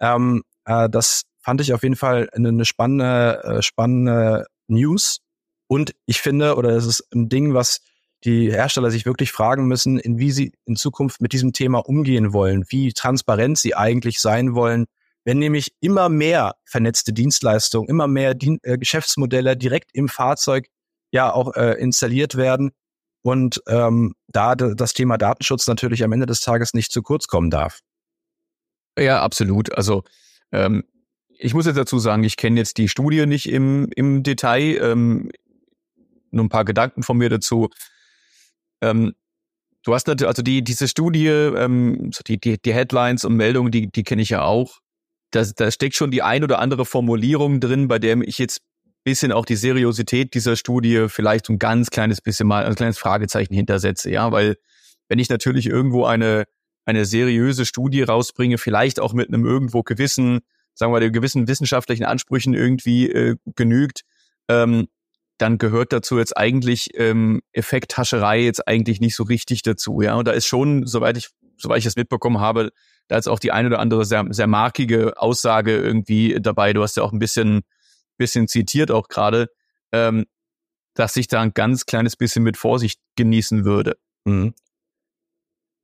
Ähm, 0.00 0.42
äh, 0.64 0.88
das 0.88 1.24
fand 1.40 1.60
ich 1.60 1.72
auf 1.74 1.82
jeden 1.82 1.96
Fall 1.96 2.28
eine, 2.32 2.48
eine 2.48 2.64
spannende, 2.64 3.44
äh, 3.44 3.62
spannende 3.62 4.46
News. 4.66 5.20
Und 5.66 5.94
ich 6.06 6.20
finde, 6.20 6.56
oder 6.56 6.72
das 6.72 6.86
ist 6.86 7.06
ein 7.14 7.28
Ding, 7.28 7.54
was 7.54 7.80
die 8.24 8.50
Hersteller 8.50 8.90
sich 8.90 9.04
wirklich 9.04 9.32
fragen 9.32 9.66
müssen, 9.66 9.98
in 9.98 10.18
wie 10.18 10.30
sie 10.30 10.52
in 10.64 10.76
Zukunft 10.76 11.20
mit 11.20 11.32
diesem 11.32 11.52
Thema 11.52 11.80
umgehen 11.80 12.32
wollen, 12.32 12.64
wie 12.68 12.92
transparent 12.92 13.58
sie 13.58 13.74
eigentlich 13.74 14.20
sein 14.20 14.54
wollen, 14.54 14.86
wenn 15.24 15.38
nämlich 15.38 15.74
immer 15.80 16.08
mehr 16.08 16.54
vernetzte 16.64 17.12
Dienstleistungen, 17.12 17.88
immer 17.88 18.06
mehr 18.06 18.34
Dien 18.34 18.58
äh, 18.62 18.78
Geschäftsmodelle 18.78 19.56
direkt 19.56 19.90
im 19.94 20.08
Fahrzeug 20.08 20.66
ja 21.10 21.32
auch 21.32 21.54
äh, 21.54 21.72
installiert 21.80 22.36
werden 22.36 22.72
und 23.22 23.62
ähm, 23.68 24.14
da 24.28 24.54
das 24.54 24.92
Thema 24.92 25.16
Datenschutz 25.16 25.66
natürlich 25.66 26.04
am 26.04 26.12
Ende 26.12 26.26
des 26.26 26.40
Tages 26.40 26.74
nicht 26.74 26.92
zu 26.92 27.02
kurz 27.02 27.26
kommen 27.26 27.50
darf. 27.50 27.80
Ja, 28.98 29.22
absolut. 29.22 29.72
Also 29.76 30.04
ähm, 30.52 30.84
ich 31.38 31.54
muss 31.54 31.66
jetzt 31.66 31.76
dazu 31.76 31.98
sagen, 31.98 32.22
ich 32.24 32.36
kenne 32.36 32.60
jetzt 32.60 32.78
die 32.78 32.88
Studie 32.88 33.26
nicht 33.26 33.48
im, 33.48 33.88
im 33.96 34.22
Detail. 34.22 34.78
Ähm, 34.80 35.30
nur 36.30 36.44
ein 36.44 36.50
paar 36.50 36.64
Gedanken 36.64 37.02
von 37.02 37.16
mir 37.16 37.30
dazu. 37.30 37.70
Ähm, 38.80 39.14
du 39.84 39.94
hast 39.94 40.06
natürlich, 40.06 40.28
also 40.28 40.42
die, 40.42 40.62
diese 40.62 40.88
Studie, 40.88 41.28
ähm, 41.28 42.10
die, 42.26 42.38
die, 42.38 42.60
die 42.60 42.74
Headlines 42.74 43.24
und 43.24 43.36
Meldungen, 43.36 43.72
die, 43.72 43.90
die 43.90 44.02
kenne 44.02 44.22
ich 44.22 44.30
ja 44.30 44.42
auch. 44.42 44.80
Da, 45.34 45.44
da 45.56 45.70
steckt 45.70 45.96
schon 45.96 46.10
die 46.10 46.22
ein 46.22 46.44
oder 46.44 46.58
andere 46.58 46.84
Formulierung 46.84 47.60
drin, 47.60 47.88
bei 47.88 47.98
der 47.98 48.16
ich 48.22 48.38
jetzt 48.38 48.60
bisschen 49.04 49.32
auch 49.32 49.44
die 49.44 49.56
Seriosität 49.56 50.34
dieser 50.34 50.56
Studie 50.56 51.06
vielleicht 51.08 51.48
ein 51.50 51.58
ganz 51.58 51.90
kleines 51.90 52.20
bisschen 52.20 52.48
mal 52.48 52.64
ein 52.64 52.74
kleines 52.74 52.98
Fragezeichen 52.98 53.54
hintersetze, 53.54 54.10
ja, 54.10 54.32
weil 54.32 54.56
wenn 55.08 55.18
ich 55.18 55.28
natürlich 55.28 55.66
irgendwo 55.66 56.06
eine 56.06 56.44
eine 56.84 57.04
seriöse 57.04 57.64
Studie 57.64 58.02
rausbringe, 58.02 58.58
vielleicht 58.58 59.00
auch 59.00 59.12
mit 59.12 59.28
einem 59.28 59.46
irgendwo 59.46 59.82
gewissen, 59.82 60.40
sagen 60.74 60.92
wir, 60.92 61.00
mal, 61.00 61.10
gewissen 61.10 61.48
wissenschaftlichen 61.48 62.04
Ansprüchen 62.04 62.54
irgendwie 62.54 63.10
äh, 63.10 63.36
genügt, 63.56 64.02
ähm, 64.48 64.88
dann 65.38 65.58
gehört 65.58 65.92
dazu 65.92 66.18
jetzt 66.18 66.36
eigentlich 66.36 66.90
ähm, 66.94 67.40
Effekthascherei 67.52 68.40
jetzt 68.40 68.68
eigentlich 68.68 69.00
nicht 69.00 69.16
so 69.16 69.24
richtig 69.24 69.62
dazu. 69.62 70.00
Ja, 70.00 70.14
und 70.14 70.28
da 70.28 70.32
ist 70.32 70.46
schon, 70.46 70.86
soweit 70.86 71.16
ich, 71.16 71.30
soweit 71.56 71.78
ich 71.78 71.86
es 71.86 71.96
mitbekommen 71.96 72.38
habe, 72.38 72.70
da 73.14 73.18
ist 73.18 73.28
auch 73.28 73.38
die 73.38 73.52
eine 73.52 73.68
oder 73.68 73.78
andere 73.78 74.04
sehr, 74.04 74.26
sehr 74.30 74.48
markige 74.48 75.16
Aussage 75.22 75.76
irgendwie 75.76 76.36
dabei. 76.40 76.72
Du 76.72 76.82
hast 76.82 76.96
ja 76.96 77.04
auch 77.04 77.12
ein 77.12 77.20
bisschen, 77.20 77.62
bisschen 78.16 78.48
zitiert 78.48 78.90
auch 78.90 79.06
gerade, 79.06 79.50
ähm, 79.92 80.26
dass 80.94 81.16
ich 81.16 81.28
da 81.28 81.40
ein 81.40 81.54
ganz 81.54 81.86
kleines 81.86 82.16
bisschen 82.16 82.42
mit 82.42 82.56
Vorsicht 82.56 82.98
genießen 83.14 83.64
würde. 83.64 83.98
Mhm. 84.24 84.52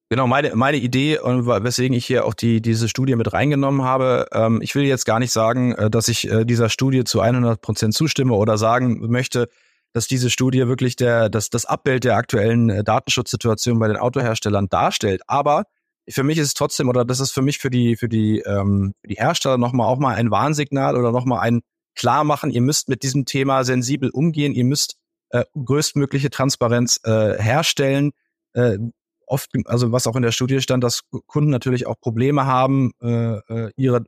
Genau, 0.08 0.26
meine, 0.26 0.56
meine 0.56 0.78
Idee 0.78 1.20
und 1.20 1.46
weswegen 1.46 1.96
ich 1.96 2.04
hier 2.04 2.24
auch 2.24 2.34
die, 2.34 2.60
diese 2.60 2.88
Studie 2.88 3.14
mit 3.14 3.32
reingenommen 3.32 3.84
habe. 3.84 4.26
Ähm, 4.32 4.60
ich 4.60 4.74
will 4.74 4.82
jetzt 4.82 5.04
gar 5.04 5.20
nicht 5.20 5.30
sagen, 5.30 5.70
äh, 5.76 5.88
dass 5.88 6.08
ich 6.08 6.28
äh, 6.28 6.44
dieser 6.44 6.68
Studie 6.68 7.04
zu 7.04 7.20
100 7.20 7.60
Prozent 7.60 7.94
zustimme 7.94 8.34
oder 8.34 8.58
sagen 8.58 9.08
möchte, 9.08 9.48
dass 9.92 10.08
diese 10.08 10.30
Studie 10.30 10.66
wirklich 10.66 10.96
der, 10.96 11.28
das, 11.28 11.48
das 11.48 11.64
Abbild 11.64 12.02
der 12.02 12.16
aktuellen 12.16 12.70
äh, 12.70 12.82
Datenschutzsituation 12.82 13.78
bei 13.78 13.86
den 13.86 13.98
Autoherstellern 13.98 14.68
darstellt. 14.68 15.22
Aber 15.28 15.66
für 16.10 16.22
mich 16.22 16.38
ist 16.38 16.48
es 16.48 16.54
trotzdem, 16.54 16.88
oder 16.88 17.04
das 17.04 17.20
ist 17.20 17.32
für 17.32 17.42
mich 17.42 17.58
für 17.58 17.70
die, 17.70 17.96
für 17.96 18.08
die, 18.08 18.40
ähm, 18.40 18.94
für 19.00 19.08
die 19.08 19.16
Hersteller 19.16 19.58
nochmal 19.58 19.88
auch 19.88 19.98
mal 19.98 20.14
ein 20.14 20.30
Warnsignal 20.30 20.96
oder 20.96 21.12
nochmal 21.12 21.40
ein 21.40 21.60
Klarmachen, 21.96 22.50
ihr 22.50 22.60
müsst 22.60 22.88
mit 22.88 23.02
diesem 23.02 23.24
Thema 23.24 23.64
sensibel 23.64 24.10
umgehen, 24.10 24.52
ihr 24.52 24.64
müsst 24.64 24.96
äh, 25.30 25.44
größtmögliche 25.62 26.30
Transparenz 26.30 27.00
äh, 27.04 27.40
herstellen. 27.40 28.12
Äh, 28.52 28.78
oft, 29.26 29.50
also 29.66 29.92
was 29.92 30.06
auch 30.06 30.16
in 30.16 30.22
der 30.22 30.32
Studie 30.32 30.60
stand, 30.60 30.82
dass 30.84 31.02
Kunden 31.26 31.50
natürlich 31.50 31.86
auch 31.86 32.00
Probleme 32.00 32.46
haben, 32.46 32.92
äh, 33.00 33.36
äh 33.36 33.70
ihre 33.76 34.04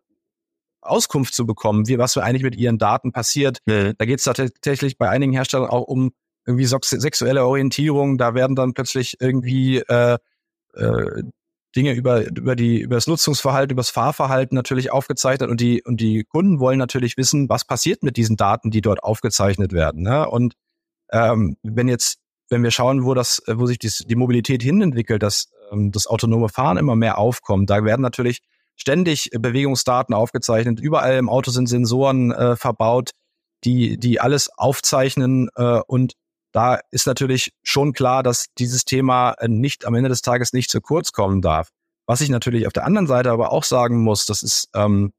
Auskunft 0.81 1.35
zu 1.35 1.47
bekommen, 1.47 1.87
wie 1.87 1.99
was 1.99 2.17
eigentlich 2.17 2.43
mit 2.43 2.57
ihren 2.57 2.79
Daten 2.79 3.13
passiert. 3.13 3.59
Mhm. 3.67 3.95
Da 3.99 4.05
geht 4.05 4.19
es 4.19 4.25
tatsächlich 4.25 4.99
bei 4.99 5.09
einigen 5.09 5.33
Herstellern 5.33 5.71
auch 5.71 5.83
um 5.83 6.13
irgendwie 6.45 6.67
sexuelle 6.67 7.45
Orientierung. 7.45 8.19
Da 8.19 8.35
werden 8.35 8.57
dann 8.57 8.75
plötzlich 8.75 9.17
irgendwie 9.21 9.79
äh, 9.79 10.19
äh, 10.75 11.23
Dinge 11.75 11.93
über 11.93 12.27
über 12.27 12.57
die 12.57 12.81
über 12.81 12.97
das 12.97 13.07
Nutzungsverhalten, 13.07 13.73
über 13.73 13.81
das 13.81 13.91
Fahrverhalten 13.91 14.55
natürlich 14.55 14.93
aufgezeichnet 14.93 15.51
und 15.51 15.61
die 15.61 15.83
und 15.83 16.01
die 16.01 16.25
Kunden 16.25 16.61
wollen 16.61 16.79
natürlich 16.79 17.17
wissen, 17.17 17.49
was 17.49 17.65
passiert 17.65 18.03
mit 18.03 18.17
diesen 18.17 18.37
Daten, 18.37 18.71
die 18.71 18.81
dort 18.81 19.03
aufgezeichnet 19.03 19.73
werden. 19.73 20.03
Ne? 20.03 20.29
Und 20.29 20.55
ähm, 21.11 21.57
wenn 21.63 21.89
jetzt 21.89 22.19
wenn 22.53 22.63
wir 22.63 22.71
schauen, 22.71 23.05
wo 23.05 23.15
das, 23.15 23.43
wo 23.49 23.67
sich 23.67 23.79
dies, 23.79 24.05
die 24.07 24.15
Mobilität 24.15 24.63
hinentwickelt, 24.63 25.23
dass 25.23 25.51
ähm, 25.73 25.91
das 25.91 26.07
autonome 26.07 26.51
Fahren 26.51 26.77
immer 26.77 26.95
mehr 26.95 27.19
aufkommt, 27.19 27.71
da 27.71 27.83
werden 27.85 28.03
natürlich 28.03 28.41
ständig 28.77 29.31
Bewegungsdaten 29.33 30.15
aufgezeichnet. 30.15 30.79
Überall 30.79 31.17
im 31.17 31.29
Auto 31.29 31.51
sind 31.51 31.69
Sensoren 31.69 32.31
äh, 32.31 32.57
verbaut, 32.57 33.11
die, 33.65 33.99
die 33.99 34.21
alles 34.21 34.51
aufzeichnen. 34.57 35.49
Äh, 35.57 35.81
und 35.87 36.13
da 36.53 36.79
ist 36.91 37.07
natürlich 37.07 37.53
schon 37.63 37.93
klar, 37.93 38.23
dass 38.23 38.47
dieses 38.59 38.85
Thema 38.85 39.33
äh, 39.33 39.49
nicht 39.49 39.85
am 39.87 39.95
Ende 39.95 40.09
des 40.09 40.23
Tages 40.23 40.53
nicht 40.53 40.71
zu 40.71 40.81
kurz 40.81 41.13
kommen 41.13 41.41
darf. 41.41 41.71
Was 42.07 42.21
ich 42.21 42.29
natürlich 42.29 42.67
auf 42.67 42.73
der 42.73 42.85
anderen 42.85 43.07
Seite 43.07 43.31
aber 43.31 43.53
auch 43.53 43.65
sagen 43.65 44.03
muss, 44.03 44.27
das 44.27 44.43
ist 44.43 44.69
ähm, 44.75 45.13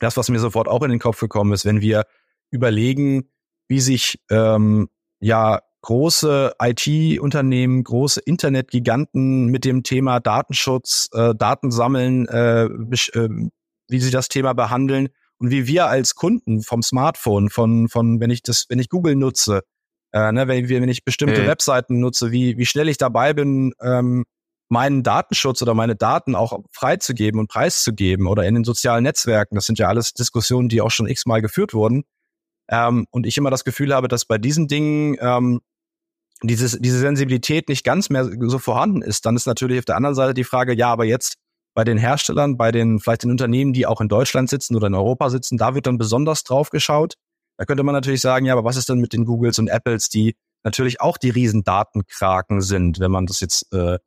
das, 0.00 0.16
was 0.16 0.28
mir 0.28 0.38
sofort 0.38 0.68
auch 0.68 0.82
in 0.82 0.90
den 0.90 0.98
Kopf 0.98 1.20
gekommen 1.20 1.52
ist, 1.52 1.64
wenn 1.64 1.80
wir 1.80 2.04
überlegen, 2.50 3.30
wie 3.68 3.80
sich 3.80 4.20
ähm, 4.30 4.88
ja 5.20 5.60
große 5.82 6.54
IT-Unternehmen, 6.60 7.84
große 7.84 8.20
Internetgiganten 8.20 9.46
mit 9.46 9.64
dem 9.64 9.82
Thema 9.82 10.20
Datenschutz, 10.20 11.08
äh, 11.12 11.34
Datensammeln, 11.34 12.26
äh, 12.28 12.64
äh, 12.64 13.50
wie 13.88 14.00
sie 14.00 14.10
das 14.10 14.28
Thema 14.28 14.52
behandeln 14.52 15.08
und 15.38 15.50
wie 15.50 15.66
wir 15.66 15.86
als 15.86 16.14
Kunden 16.14 16.62
vom 16.62 16.82
Smartphone, 16.82 17.48
von, 17.48 17.88
von 17.88 18.20
wenn 18.20 18.30
ich 18.30 18.42
das, 18.42 18.66
wenn 18.68 18.78
ich 18.78 18.90
Google 18.90 19.16
nutze, 19.16 19.62
äh, 20.12 20.32
ne, 20.32 20.48
wenn, 20.48 20.68
wenn 20.68 20.88
ich 20.88 21.04
bestimmte 21.04 21.42
mhm. 21.42 21.46
Webseiten 21.46 22.00
nutze, 22.00 22.32
wie, 22.32 22.58
wie 22.58 22.66
schnell 22.66 22.88
ich 22.88 22.98
dabei 22.98 23.32
bin, 23.32 23.72
ähm, 23.80 24.24
meinen 24.68 25.02
Datenschutz 25.02 25.60
oder 25.62 25.74
meine 25.74 25.96
Daten 25.96 26.34
auch 26.34 26.60
freizugeben 26.72 27.40
und 27.40 27.48
preiszugeben 27.48 28.26
oder 28.26 28.46
in 28.46 28.54
den 28.54 28.64
sozialen 28.64 29.02
Netzwerken. 29.02 29.56
Das 29.56 29.66
sind 29.66 29.78
ja 29.78 29.88
alles 29.88 30.14
Diskussionen, 30.14 30.68
die 30.68 30.80
auch 30.80 30.90
schon 30.90 31.08
x-mal 31.08 31.42
geführt 31.42 31.74
wurden. 31.74 32.04
Ähm, 32.68 33.06
und 33.10 33.26
ich 33.26 33.36
immer 33.36 33.50
das 33.50 33.64
Gefühl 33.64 33.92
habe, 33.92 34.06
dass 34.06 34.24
bei 34.24 34.38
diesen 34.38 34.68
Dingen 34.68 35.16
ähm, 35.20 35.60
dieses, 36.42 36.78
diese 36.80 37.00
Sensibilität 37.00 37.68
nicht 37.68 37.84
ganz 37.84 38.10
mehr 38.10 38.24
so 38.24 38.58
vorhanden 38.58 39.02
ist, 39.02 39.26
dann 39.26 39.36
ist 39.36 39.46
natürlich 39.46 39.80
auf 39.80 39.84
der 39.84 39.96
anderen 39.96 40.14
Seite 40.14 40.34
die 40.34 40.44
Frage, 40.44 40.72
ja, 40.72 40.90
aber 40.90 41.04
jetzt 41.04 41.34
bei 41.74 41.84
den 41.84 41.98
Herstellern, 41.98 42.56
bei 42.56 42.72
den 42.72 43.00
vielleicht 43.00 43.24
den 43.24 43.30
Unternehmen, 43.30 43.72
die 43.72 43.86
auch 43.86 44.00
in 44.00 44.08
Deutschland 44.08 44.48
sitzen 44.48 44.76
oder 44.76 44.86
in 44.86 44.94
Europa 44.94 45.30
sitzen, 45.30 45.58
da 45.58 45.74
wird 45.74 45.86
dann 45.86 45.98
besonders 45.98 46.44
drauf 46.44 46.70
geschaut. 46.70 47.14
Da 47.60 47.66
könnte 47.66 47.82
man 47.82 47.94
natürlich 47.94 48.22
sagen, 48.22 48.46
ja, 48.46 48.54
aber 48.54 48.64
was 48.64 48.78
ist 48.78 48.88
denn 48.88 49.00
mit 49.00 49.12
den 49.12 49.26
Googles 49.26 49.58
und 49.58 49.68
Apples, 49.68 50.08
die 50.08 50.34
natürlich 50.64 51.02
auch 51.02 51.18
die 51.18 51.28
riesen 51.28 51.62
Datenkraken 51.62 52.62
sind, 52.62 53.00
wenn 53.00 53.10
man 53.10 53.26
das 53.26 53.40
jetzt 53.40 53.70
äh, 53.74 53.98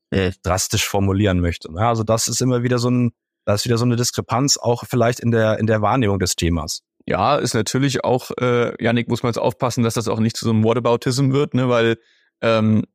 drastisch 0.41 0.87
formulieren 0.87 1.39
möchte. 1.39 1.69
Ja, 1.71 1.89
also 1.89 2.03
das 2.03 2.27
ist 2.27 2.41
immer 2.41 2.63
wieder 2.63 2.79
so 2.79 2.89
ein, 2.89 3.11
da 3.45 3.53
ist 3.53 3.65
wieder 3.65 3.77
so 3.77 3.85
eine 3.85 3.95
Diskrepanz 3.95 4.57
auch 4.57 4.85
vielleicht 4.89 5.19
in 5.19 5.29
der 5.29 5.59
in 5.59 5.67
der 5.67 5.83
Wahrnehmung 5.83 6.17
des 6.17 6.35
Themas. 6.35 6.81
Ja, 7.05 7.35
ist 7.35 7.53
natürlich 7.53 8.03
auch, 8.03 8.31
äh, 8.41 8.73
Janik, 8.83 9.07
muss 9.07 9.21
man 9.21 9.29
jetzt 9.29 9.37
aufpassen, 9.37 9.83
dass 9.83 9.93
das 9.93 10.07
auch 10.07 10.19
nicht 10.19 10.35
zu 10.35 10.45
so 10.45 10.51
einem 10.51 10.63
Whataboutism 10.63 11.31
wird, 11.31 11.53
ne, 11.53 11.69
weil 11.69 11.97
ähm, 12.41 12.85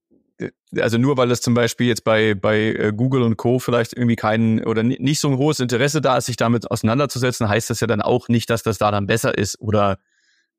also 0.80 0.98
nur 0.98 1.16
weil 1.16 1.30
es 1.30 1.40
zum 1.40 1.54
Beispiel 1.54 1.86
jetzt 1.86 2.02
bei, 2.02 2.34
bei 2.34 2.58
äh, 2.58 2.92
Google 2.92 3.22
und 3.22 3.36
Co. 3.36 3.60
vielleicht 3.60 3.92
irgendwie 3.92 4.16
kein 4.16 4.64
oder 4.64 4.82
nicht 4.82 5.20
so 5.20 5.28
ein 5.28 5.38
hohes 5.38 5.60
Interesse 5.60 6.00
da 6.00 6.16
ist, 6.16 6.26
sich 6.26 6.36
damit 6.36 6.68
auseinanderzusetzen, 6.68 7.48
heißt 7.48 7.70
das 7.70 7.78
ja 7.78 7.86
dann 7.86 8.02
auch 8.02 8.28
nicht, 8.28 8.50
dass 8.50 8.64
das 8.64 8.78
da 8.78 8.90
dann 8.90 9.06
besser 9.06 9.38
ist 9.38 9.60
oder 9.60 9.98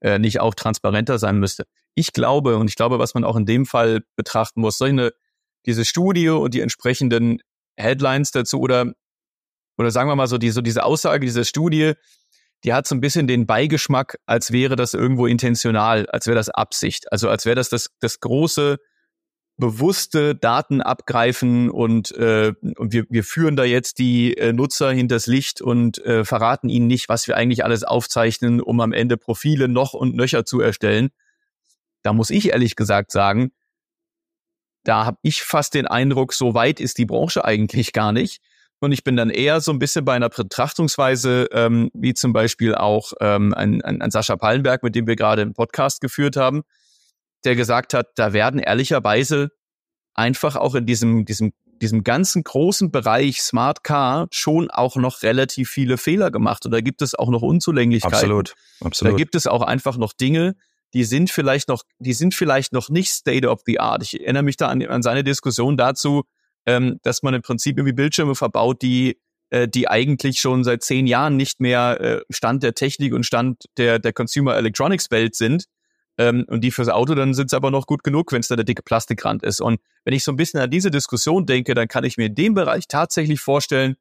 äh, 0.01 0.19
nicht 0.19 0.39
auch 0.39 0.55
transparenter 0.55 1.19
sein 1.19 1.39
müsste. 1.39 1.65
Ich 1.95 2.13
glaube, 2.13 2.57
und 2.57 2.69
ich 2.69 2.75
glaube, 2.75 2.99
was 2.99 3.13
man 3.13 3.23
auch 3.23 3.35
in 3.35 3.45
dem 3.45 3.65
Fall 3.65 4.01
betrachten 4.15 4.61
muss, 4.61 4.77
solche, 4.77 5.13
diese 5.65 5.85
Studie 5.85 6.29
und 6.29 6.53
die 6.53 6.61
entsprechenden 6.61 7.41
Headlines 7.75 8.31
dazu 8.31 8.59
oder, 8.59 8.93
oder 9.77 9.91
sagen 9.91 10.09
wir 10.09 10.15
mal 10.15 10.27
so, 10.27 10.37
die, 10.37 10.51
so 10.51 10.61
diese 10.61 10.83
Aussage 10.83 11.25
dieser 11.25 11.43
Studie, 11.43 11.93
die 12.63 12.73
hat 12.73 12.87
so 12.87 12.95
ein 12.95 13.01
bisschen 13.01 13.27
den 13.27 13.45
Beigeschmack, 13.45 14.17
als 14.25 14.51
wäre 14.51 14.75
das 14.75 14.93
irgendwo 14.93 15.25
intentional, 15.25 16.07
als 16.07 16.27
wäre 16.27 16.35
das 16.35 16.49
Absicht. 16.49 17.11
Also 17.11 17.29
als 17.29 17.45
wäre 17.45 17.55
das, 17.55 17.69
das 17.69 17.89
das 17.99 18.19
große 18.19 18.77
bewusste 19.59 20.35
Daten 20.35 20.81
abgreifen 20.81 21.69
und, 21.69 22.11
äh, 22.11 22.53
und 22.77 22.93
wir, 22.93 23.05
wir 23.09 23.23
führen 23.23 23.55
da 23.55 23.63
jetzt 23.65 23.99
die 23.99 24.35
äh, 24.37 24.53
Nutzer 24.53 24.91
hinters 24.91 25.27
Licht 25.27 25.61
und 25.61 26.03
äh, 26.05 26.25
verraten 26.25 26.69
ihnen 26.69 26.87
nicht, 26.87 27.09
was 27.09 27.27
wir 27.27 27.35
eigentlich 27.35 27.63
alles 27.63 27.83
aufzeichnen, 27.83 28.61
um 28.61 28.79
am 28.79 28.93
Ende 28.93 29.17
Profile 29.17 29.67
noch 29.67 29.93
und 29.93 30.15
nöcher 30.15 30.45
zu 30.45 30.61
erstellen. 30.61 31.09
Da 32.01 32.13
muss 32.13 32.29
ich 32.29 32.49
ehrlich 32.49 32.75
gesagt 32.75 33.11
sagen, 33.11 33.51
da 34.83 35.05
habe 35.05 35.17
ich 35.21 35.43
fast 35.43 35.73
den 35.73 35.85
Eindruck, 35.85 36.33
so 36.33 36.53
weit 36.53 36.79
ist 36.79 36.97
die 36.97 37.05
Branche 37.05 37.43
eigentlich 37.43 37.91
gar 37.91 38.13
nicht. 38.13 38.41
Und 38.79 38.93
ich 38.93 39.03
bin 39.03 39.17
dann 39.17 39.29
eher 39.29 39.59
so 39.59 39.73
ein 39.73 39.79
bisschen 39.79 40.05
bei 40.05 40.13
einer 40.13 40.29
Betrachtungsweise, 40.29 41.49
ähm, 41.51 41.91
wie 41.93 42.13
zum 42.13 42.31
Beispiel 42.31 42.75
auch 42.75 43.11
ähm, 43.19 43.53
ein, 43.53 43.81
ein, 43.81 44.01
ein 44.01 44.09
Sascha 44.09 44.37
Pallenberg, 44.37 44.83
mit 44.83 44.95
dem 44.95 45.05
wir 45.05 45.17
gerade 45.17 45.41
einen 45.41 45.53
Podcast 45.53 45.99
geführt 45.99 46.37
haben, 46.37 46.63
der 47.45 47.55
gesagt 47.55 47.93
hat, 47.93 48.07
da 48.15 48.33
werden 48.33 48.59
ehrlicherweise 48.59 49.49
einfach 50.13 50.55
auch 50.55 50.75
in 50.75 50.85
diesem, 50.85 51.25
diesem, 51.25 51.53
diesem 51.65 52.03
ganzen 52.03 52.43
großen 52.43 52.91
Bereich 52.91 53.41
Smart 53.41 53.83
Car 53.83 54.27
schon 54.31 54.69
auch 54.69 54.95
noch 54.95 55.23
relativ 55.23 55.69
viele 55.69 55.97
Fehler 55.97 56.31
gemacht. 56.31 56.65
Und 56.65 56.71
da 56.71 56.81
gibt 56.81 57.01
es 57.01 57.15
auch 57.15 57.29
noch 57.29 57.41
Unzulänglichkeiten. 57.41 58.15
Absolut, 58.15 58.55
absolut. 58.81 59.13
Da 59.13 59.17
gibt 59.17 59.35
es 59.35 59.47
auch 59.47 59.61
einfach 59.61 59.97
noch 59.97 60.13
Dinge, 60.13 60.55
die 60.93 61.03
sind 61.03 61.29
vielleicht 61.29 61.69
noch, 61.69 61.83
die 61.99 62.13
sind 62.13 62.33
vielleicht 62.33 62.73
noch 62.73 62.89
nicht 62.89 63.11
State 63.11 63.47
of 63.47 63.61
the 63.65 63.79
Art. 63.79 64.03
Ich 64.03 64.19
erinnere 64.19 64.43
mich 64.43 64.57
da 64.57 64.67
an, 64.67 64.81
an 64.85 65.03
seine 65.03 65.23
Diskussion 65.23 65.77
dazu, 65.77 66.23
ähm, 66.65 66.99
dass 67.03 67.21
man 67.21 67.33
im 67.33 67.41
Prinzip 67.41 67.77
irgendwie 67.77 67.93
Bildschirme 67.93 68.35
verbaut, 68.35 68.81
die 68.81 69.19
äh, 69.51 69.67
die 69.67 69.87
eigentlich 69.87 70.39
schon 70.39 70.63
seit 70.63 70.83
zehn 70.83 71.07
Jahren 71.07 71.35
nicht 71.35 71.59
mehr 71.59 71.99
äh, 71.99 72.21
Stand 72.29 72.61
der 72.61 72.75
Technik 72.75 73.13
und 73.13 73.25
Stand 73.25 73.65
der, 73.77 73.97
der 73.97 74.13
Consumer 74.13 74.55
Electronics 74.55 75.09
Welt 75.09 75.35
sind. 75.35 75.65
Ähm, 76.19 76.43
und 76.49 76.61
die 76.61 76.71
fürs 76.71 76.89
Auto, 76.89 77.15
dann 77.15 77.33
sind 77.33 77.49
sie 77.49 77.55
aber 77.55 77.71
noch 77.71 77.87
gut 77.87 78.03
genug, 78.03 78.33
wenn 78.33 78.41
es 78.41 78.49
da 78.49 78.57
der 78.57 78.65
dicke 78.65 78.83
Plastikrand 78.83 79.41
ist. 79.41 79.61
Und 79.61 79.79
wenn 80.03 80.13
ich 80.13 80.25
so 80.25 80.33
ein 80.33 80.35
bisschen 80.35 80.59
an 80.59 80.69
diese 80.69 80.91
Diskussion 80.91 81.45
denke, 81.45 81.73
dann 81.73 81.87
kann 81.87 82.03
ich 82.03 82.17
mir 82.17 82.25
in 82.25 82.35
dem 82.35 82.53
Bereich 82.53 82.89
tatsächlich 82.89 83.39
vorstellen, 83.39 83.95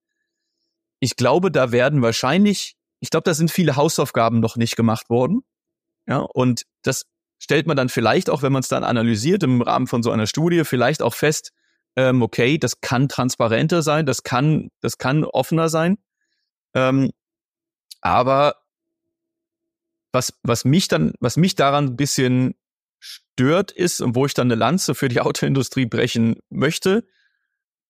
ich 0.98 1.14
glaube, 1.14 1.52
da 1.52 1.70
werden 1.70 2.02
wahrscheinlich, 2.02 2.74
ich 2.98 3.10
glaube, 3.10 3.22
da 3.22 3.34
sind 3.34 3.52
viele 3.52 3.76
Hausaufgaben 3.76 4.40
noch 4.40 4.56
nicht 4.56 4.74
gemacht 4.74 5.10
worden. 5.10 5.44
Ja, 6.08 6.18
und 6.18 6.64
das 6.82 7.06
stellt 7.38 7.68
man 7.68 7.76
dann 7.76 7.88
vielleicht 7.88 8.30
auch, 8.30 8.42
wenn 8.42 8.52
man 8.52 8.62
es 8.62 8.68
dann 8.68 8.82
analysiert 8.82 9.44
im 9.44 9.62
Rahmen 9.62 9.86
von 9.86 10.02
so 10.02 10.10
einer 10.10 10.26
Studie, 10.26 10.64
vielleicht 10.64 11.02
auch 11.02 11.14
fest, 11.14 11.52
ähm, 11.94 12.20
okay, 12.20 12.58
das 12.58 12.80
kann 12.80 13.08
transparenter 13.08 13.82
sein, 13.82 14.06
das 14.06 14.24
kann, 14.24 14.70
das 14.80 14.98
kann 14.98 15.22
offener 15.22 15.68
sein. 15.68 15.98
Ähm, 16.74 17.12
aber 18.00 18.56
was, 20.12 20.32
was 20.42 20.64
mich 20.64 20.88
dann, 20.88 21.12
was 21.20 21.36
mich 21.36 21.54
daran 21.54 21.86
ein 21.86 21.96
bisschen 21.96 22.54
stört 22.98 23.70
ist 23.70 24.00
und 24.00 24.14
wo 24.14 24.26
ich 24.26 24.34
dann 24.34 24.48
eine 24.48 24.58
Lanze 24.58 24.94
für 24.94 25.08
die 25.08 25.20
Autoindustrie 25.20 25.86
brechen 25.86 26.36
möchte, 26.50 27.04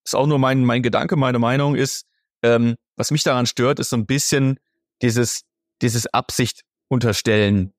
ist 0.04 0.14
auch 0.14 0.26
nur 0.26 0.38
mein, 0.38 0.64
mein 0.64 0.82
Gedanke, 0.82 1.16
meine 1.16 1.38
Meinung 1.38 1.74
ist, 1.74 2.06
ähm, 2.42 2.76
was 2.96 3.10
mich 3.10 3.22
daran 3.24 3.46
stört, 3.46 3.78
ist 3.78 3.90
so 3.90 3.96
ein 3.96 4.06
bisschen 4.06 4.58
dieses, 5.02 5.42
dieses 5.82 6.06
Absicht 6.06 6.64
unterstellen 6.88 7.72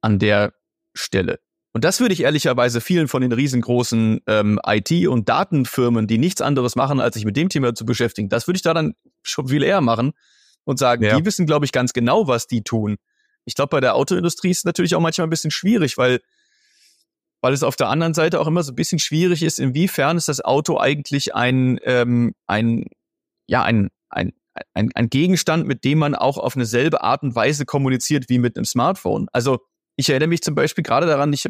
an 0.00 0.18
der 0.18 0.54
Stelle. 0.94 1.40
Und 1.72 1.84
das 1.84 1.98
würde 1.98 2.14
ich 2.14 2.22
ehrlicherweise 2.22 2.80
vielen 2.80 3.08
von 3.08 3.20
den 3.22 3.32
riesengroßen 3.32 4.20
ähm, 4.28 4.60
IT- 4.64 5.08
und 5.08 5.28
Datenfirmen, 5.28 6.06
die 6.06 6.18
nichts 6.18 6.40
anderes 6.40 6.76
machen, 6.76 7.00
als 7.00 7.14
sich 7.14 7.24
mit 7.24 7.36
dem 7.36 7.48
Thema 7.48 7.74
zu 7.74 7.84
beschäftigen, 7.84 8.28
das 8.28 8.46
würde 8.46 8.56
ich 8.56 8.62
da 8.62 8.74
dann 8.74 8.94
schon 9.22 9.48
viel 9.48 9.62
eher 9.62 9.80
machen 9.80 10.12
und 10.62 10.78
sagen, 10.78 11.02
ja. 11.02 11.16
die 11.16 11.24
wissen, 11.24 11.46
glaube 11.46 11.64
ich, 11.64 11.72
ganz 11.72 11.92
genau, 11.92 12.28
was 12.28 12.46
die 12.46 12.62
tun. 12.62 12.96
Ich 13.44 13.54
glaube, 13.54 13.70
bei 13.70 13.80
der 13.80 13.94
Autoindustrie 13.94 14.50
ist 14.50 14.58
es 14.58 14.64
natürlich 14.64 14.94
auch 14.94 15.00
manchmal 15.00 15.26
ein 15.26 15.30
bisschen 15.30 15.50
schwierig, 15.50 15.98
weil, 15.98 16.20
weil 17.40 17.52
es 17.52 17.62
auf 17.62 17.76
der 17.76 17.88
anderen 17.88 18.14
Seite 18.14 18.40
auch 18.40 18.46
immer 18.46 18.62
so 18.62 18.72
ein 18.72 18.76
bisschen 18.76 18.98
schwierig 18.98 19.42
ist, 19.42 19.58
inwiefern 19.58 20.16
ist 20.16 20.28
das 20.28 20.40
Auto 20.40 20.78
eigentlich 20.78 21.34
ein, 21.34 21.78
ähm, 21.84 22.34
ein, 22.46 22.86
ja, 23.46 23.62
ein, 23.62 23.90
ein, 24.08 24.32
ein, 24.72 24.90
ein 24.94 25.10
Gegenstand, 25.10 25.66
mit 25.66 25.84
dem 25.84 25.98
man 25.98 26.14
auch 26.14 26.38
auf 26.38 26.56
eine 26.56 26.66
selbe 26.66 27.02
Art 27.02 27.22
und 27.22 27.34
Weise 27.34 27.66
kommuniziert 27.66 28.28
wie 28.28 28.38
mit 28.38 28.56
einem 28.56 28.64
Smartphone. 28.64 29.28
Also 29.32 29.60
ich 29.96 30.08
erinnere 30.08 30.28
mich 30.28 30.42
zum 30.42 30.54
Beispiel 30.54 30.84
gerade 30.84 31.06
daran, 31.06 31.32
ich 31.32 31.46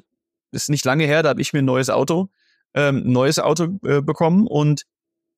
ist 0.52 0.70
nicht 0.70 0.84
lange 0.84 1.04
her, 1.04 1.22
da 1.22 1.30
habe 1.30 1.40
ich 1.40 1.52
mir 1.52 1.60
ein 1.60 1.64
neues 1.64 1.90
Auto, 1.90 2.28
ähm, 2.74 3.02
neues 3.04 3.38
Auto 3.38 3.78
äh, 3.84 4.00
bekommen 4.00 4.46
und 4.46 4.84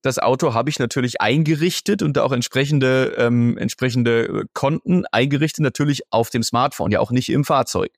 das 0.02 0.18
Auto 0.18 0.54
habe 0.54 0.70
ich 0.70 0.78
natürlich 0.78 1.20
eingerichtet 1.20 2.02
und 2.02 2.18
auch 2.18 2.32
entsprechende, 2.32 3.14
ähm, 3.18 3.58
entsprechende 3.58 4.44
Konten 4.54 5.04
eingerichtet, 5.06 5.62
natürlich 5.62 6.02
auf 6.10 6.30
dem 6.30 6.42
Smartphone, 6.42 6.92
ja 6.92 7.00
auch 7.00 7.10
nicht 7.10 7.28
im 7.28 7.44
Fahrzeug. 7.44 7.90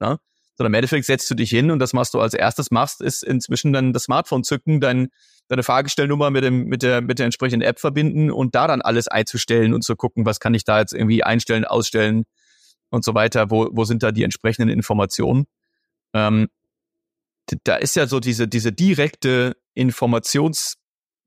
Ne? 0.00 0.18
Sondern 0.56 0.72
im 0.72 0.74
Endeffekt 0.74 1.06
setzt 1.06 1.30
du 1.30 1.34
dich 1.34 1.50
hin 1.50 1.70
und 1.70 1.78
das, 1.78 1.94
was 1.94 2.10
du 2.10 2.20
als 2.20 2.34
erstes 2.34 2.70
machst, 2.70 3.00
ist 3.00 3.24
inzwischen 3.24 3.72
dann 3.72 3.92
das 3.92 4.04
Smartphone 4.04 4.44
zücken, 4.44 4.80
dein, 4.80 5.08
deine 5.48 5.62
Fahrgestellnummer 5.62 6.30
mit, 6.30 6.44
dem, 6.44 6.66
mit, 6.66 6.82
der, 6.82 7.00
mit 7.00 7.18
der 7.18 7.24
entsprechenden 7.24 7.66
App 7.66 7.80
verbinden 7.80 8.30
und 8.30 8.54
da 8.54 8.66
dann 8.66 8.82
alles 8.82 9.08
einzustellen 9.08 9.74
und 9.74 9.82
zu 9.82 9.96
gucken, 9.96 10.26
was 10.26 10.38
kann 10.38 10.54
ich 10.54 10.64
da 10.64 10.78
jetzt 10.78 10.92
irgendwie 10.92 11.24
einstellen, 11.24 11.64
ausstellen 11.64 12.24
und 12.90 13.04
so 13.04 13.14
weiter, 13.14 13.50
wo, 13.50 13.68
wo 13.72 13.84
sind 13.84 14.02
da 14.02 14.12
die 14.12 14.22
entsprechenden 14.22 14.68
Informationen. 14.68 15.46
Ähm, 16.12 16.48
da 17.64 17.76
ist 17.76 17.96
ja 17.96 18.06
so 18.06 18.20
diese, 18.20 18.46
diese 18.46 18.72
direkte 18.72 19.56
Informations- 19.76 20.79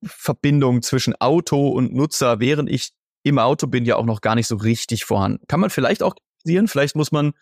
Verbindung 0.05 0.81
zwischen 0.81 1.15
Auto 1.19 1.69
und 1.69 1.93
Nutzer, 1.93 2.39
während 2.39 2.69
ich 2.69 2.91
im 3.23 3.39
Auto 3.39 3.67
bin, 3.67 3.85
ja 3.85 3.95
auch 3.95 4.05
noch 4.05 4.21
gar 4.21 4.35
nicht 4.35 4.47
so 4.47 4.55
richtig 4.55 5.05
vorhanden. 5.05 5.45
Kann 5.47 5.59
man 5.59 5.69
vielleicht 5.69 6.03
auch 6.03 6.15
sehen, 6.43 6.67
vielleicht 6.67 6.95
muss 6.95 7.11
man 7.11 7.33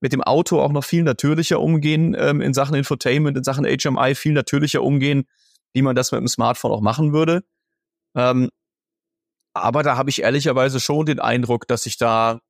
mit 0.00 0.12
dem 0.12 0.22
Auto 0.22 0.60
auch 0.60 0.72
noch 0.72 0.84
viel 0.84 1.04
natürlicher 1.04 1.60
umgehen 1.60 2.14
ähm, 2.18 2.40
in 2.40 2.54
Sachen 2.54 2.74
Infotainment, 2.74 3.36
in 3.36 3.44
Sachen 3.44 3.64
HMI, 3.64 4.14
viel 4.14 4.32
natürlicher 4.32 4.82
umgehen, 4.82 5.24
wie 5.72 5.82
man 5.82 5.94
das 5.94 6.12
mit 6.12 6.20
dem 6.20 6.28
Smartphone 6.28 6.72
auch 6.72 6.80
machen 6.80 7.12
würde. 7.12 7.44
Ähm, 8.14 8.50
aber 9.54 9.82
da 9.82 9.96
habe 9.96 10.10
ich 10.10 10.22
ehrlicherweise 10.22 10.80
schon 10.80 11.06
den 11.06 11.20
Eindruck, 11.20 11.68
dass 11.68 11.86
ich 11.86 11.98
da 11.98 12.40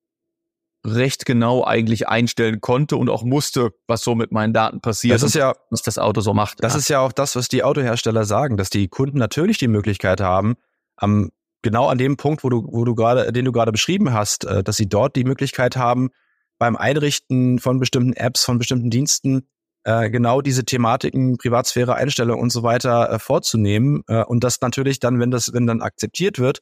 recht 0.85 1.27
genau 1.27 1.65
eigentlich 1.65 2.09
einstellen 2.09 2.61
konnte 2.61 2.97
und 2.97 3.09
auch 3.09 3.23
musste, 3.23 3.71
was 3.87 4.03
so 4.03 4.15
mit 4.15 4.33
meinen 4.33 4.53
Daten 4.53 4.81
passiert. 4.81 5.15
Das 5.15 5.23
ist 5.23 5.35
ja, 5.35 5.55
was 5.71 5.83
das 5.83 5.99
Auto 5.99 6.21
so 6.21 6.35
macht. 6.35 6.63
Das 6.63 6.73
ja. 6.73 6.79
ist 6.79 6.89
ja 6.89 7.01
auch 7.01 7.13
das, 7.13 7.37
was 7.37 7.49
die 7.49 7.63
Autohersteller 7.63 8.25
sagen, 8.25 8.57
dass 8.57 8.71
die 8.71 8.89
Kunden 8.89 9.19
natürlich 9.19 9.59
die 9.59 9.69
Möglichkeit 9.69 10.21
haben, 10.21 10.55
am 10.97 11.31
genau 11.63 11.89
an 11.89 11.99
dem 11.99 12.17
Punkt, 12.17 12.43
wo 12.43 12.49
du, 12.49 12.67
wo 12.69 12.85
du 12.85 12.95
gerade, 12.95 13.33
den 13.33 13.45
du 13.45 13.53
gerade 13.53 13.73
beschrieben 13.73 14.13
hast, 14.13 14.45
äh, 14.45 14.63
dass 14.63 14.77
sie 14.77 14.89
dort 14.89 15.17
die 15.17 15.25
Möglichkeit 15.25 15.77
haben, 15.77 16.11
beim 16.59 16.77
Einrichten 16.77 17.59
von 17.59 17.79
bestimmten 17.79 18.13
Apps, 18.13 18.45
von 18.45 18.59
bestimmten 18.59 18.91
Diensten, 18.91 19.49
äh, 19.85 20.11
genau 20.11 20.41
diese 20.41 20.65
Thematiken, 20.65 21.39
Privatsphäre, 21.39 21.95
Einstellung 21.95 22.41
und 22.41 22.51
so 22.51 22.63
weiter 22.63 23.11
äh, 23.11 23.19
vorzunehmen. 23.19 24.03
und 24.27 24.45
das 24.45 24.61
natürlich 24.61 24.99
dann, 24.99 25.21
wenn 25.21 25.31
das, 25.31 25.53
wenn 25.53 25.67
dann 25.67 25.81
akzeptiert 25.81 26.39
wird, 26.39 26.61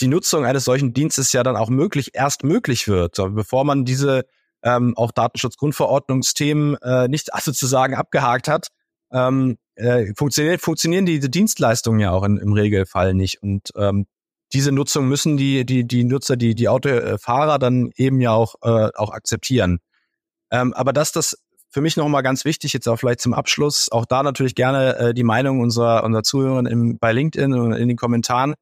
die 0.00 0.08
Nutzung 0.08 0.44
eines 0.44 0.64
solchen 0.64 0.92
Dienstes 0.92 1.32
ja 1.32 1.42
dann 1.42 1.56
auch 1.56 1.70
möglich, 1.70 2.10
erst 2.14 2.44
möglich 2.44 2.88
wird, 2.88 3.16
bevor 3.16 3.64
man 3.64 3.84
diese 3.84 4.24
ähm, 4.62 4.96
auch 4.96 5.10
Datenschutzgrundverordnungsthemen 5.10 6.76
äh, 6.82 7.08
nicht 7.08 7.30
sozusagen 7.42 7.94
abgehakt 7.94 8.48
hat, 8.48 8.68
ähm, 9.12 9.58
äh, 9.74 10.12
funktionieren, 10.16 10.58
funktionieren 10.58 11.06
diese 11.06 11.30
Dienstleistungen 11.30 12.00
ja 12.00 12.12
auch 12.12 12.24
in, 12.24 12.36
im 12.36 12.52
Regelfall 12.52 13.14
nicht. 13.14 13.42
Und 13.42 13.70
ähm, 13.76 14.06
diese 14.52 14.72
Nutzung 14.72 15.08
müssen 15.08 15.36
die, 15.36 15.64
die, 15.64 15.86
die 15.86 16.04
Nutzer, 16.04 16.36
die, 16.36 16.54
die 16.54 16.68
Autofahrer 16.68 17.58
dann 17.58 17.90
eben 17.96 18.20
ja 18.20 18.32
auch, 18.32 18.56
äh, 18.62 18.90
auch 18.94 19.10
akzeptieren. 19.12 19.78
Ähm, 20.50 20.72
aber 20.74 20.92
dass 20.92 21.12
das 21.12 21.38
für 21.68 21.80
mich 21.80 21.96
nochmal 21.96 22.24
ganz 22.24 22.44
wichtig, 22.44 22.72
jetzt 22.72 22.88
auch 22.88 22.96
vielleicht 22.96 23.20
zum 23.20 23.32
Abschluss, 23.32 23.90
auch 23.92 24.04
da 24.04 24.24
natürlich 24.24 24.56
gerne 24.56 24.96
äh, 24.96 25.14
die 25.14 25.22
Meinung 25.22 25.60
unserer, 25.60 26.02
unserer 26.02 26.24
Zuhörer 26.24 26.68
im, 26.68 26.98
bei 26.98 27.12
LinkedIn 27.12 27.54
und 27.54 27.72
in 27.72 27.88
den 27.88 27.96
Kommentaren. 27.96 28.54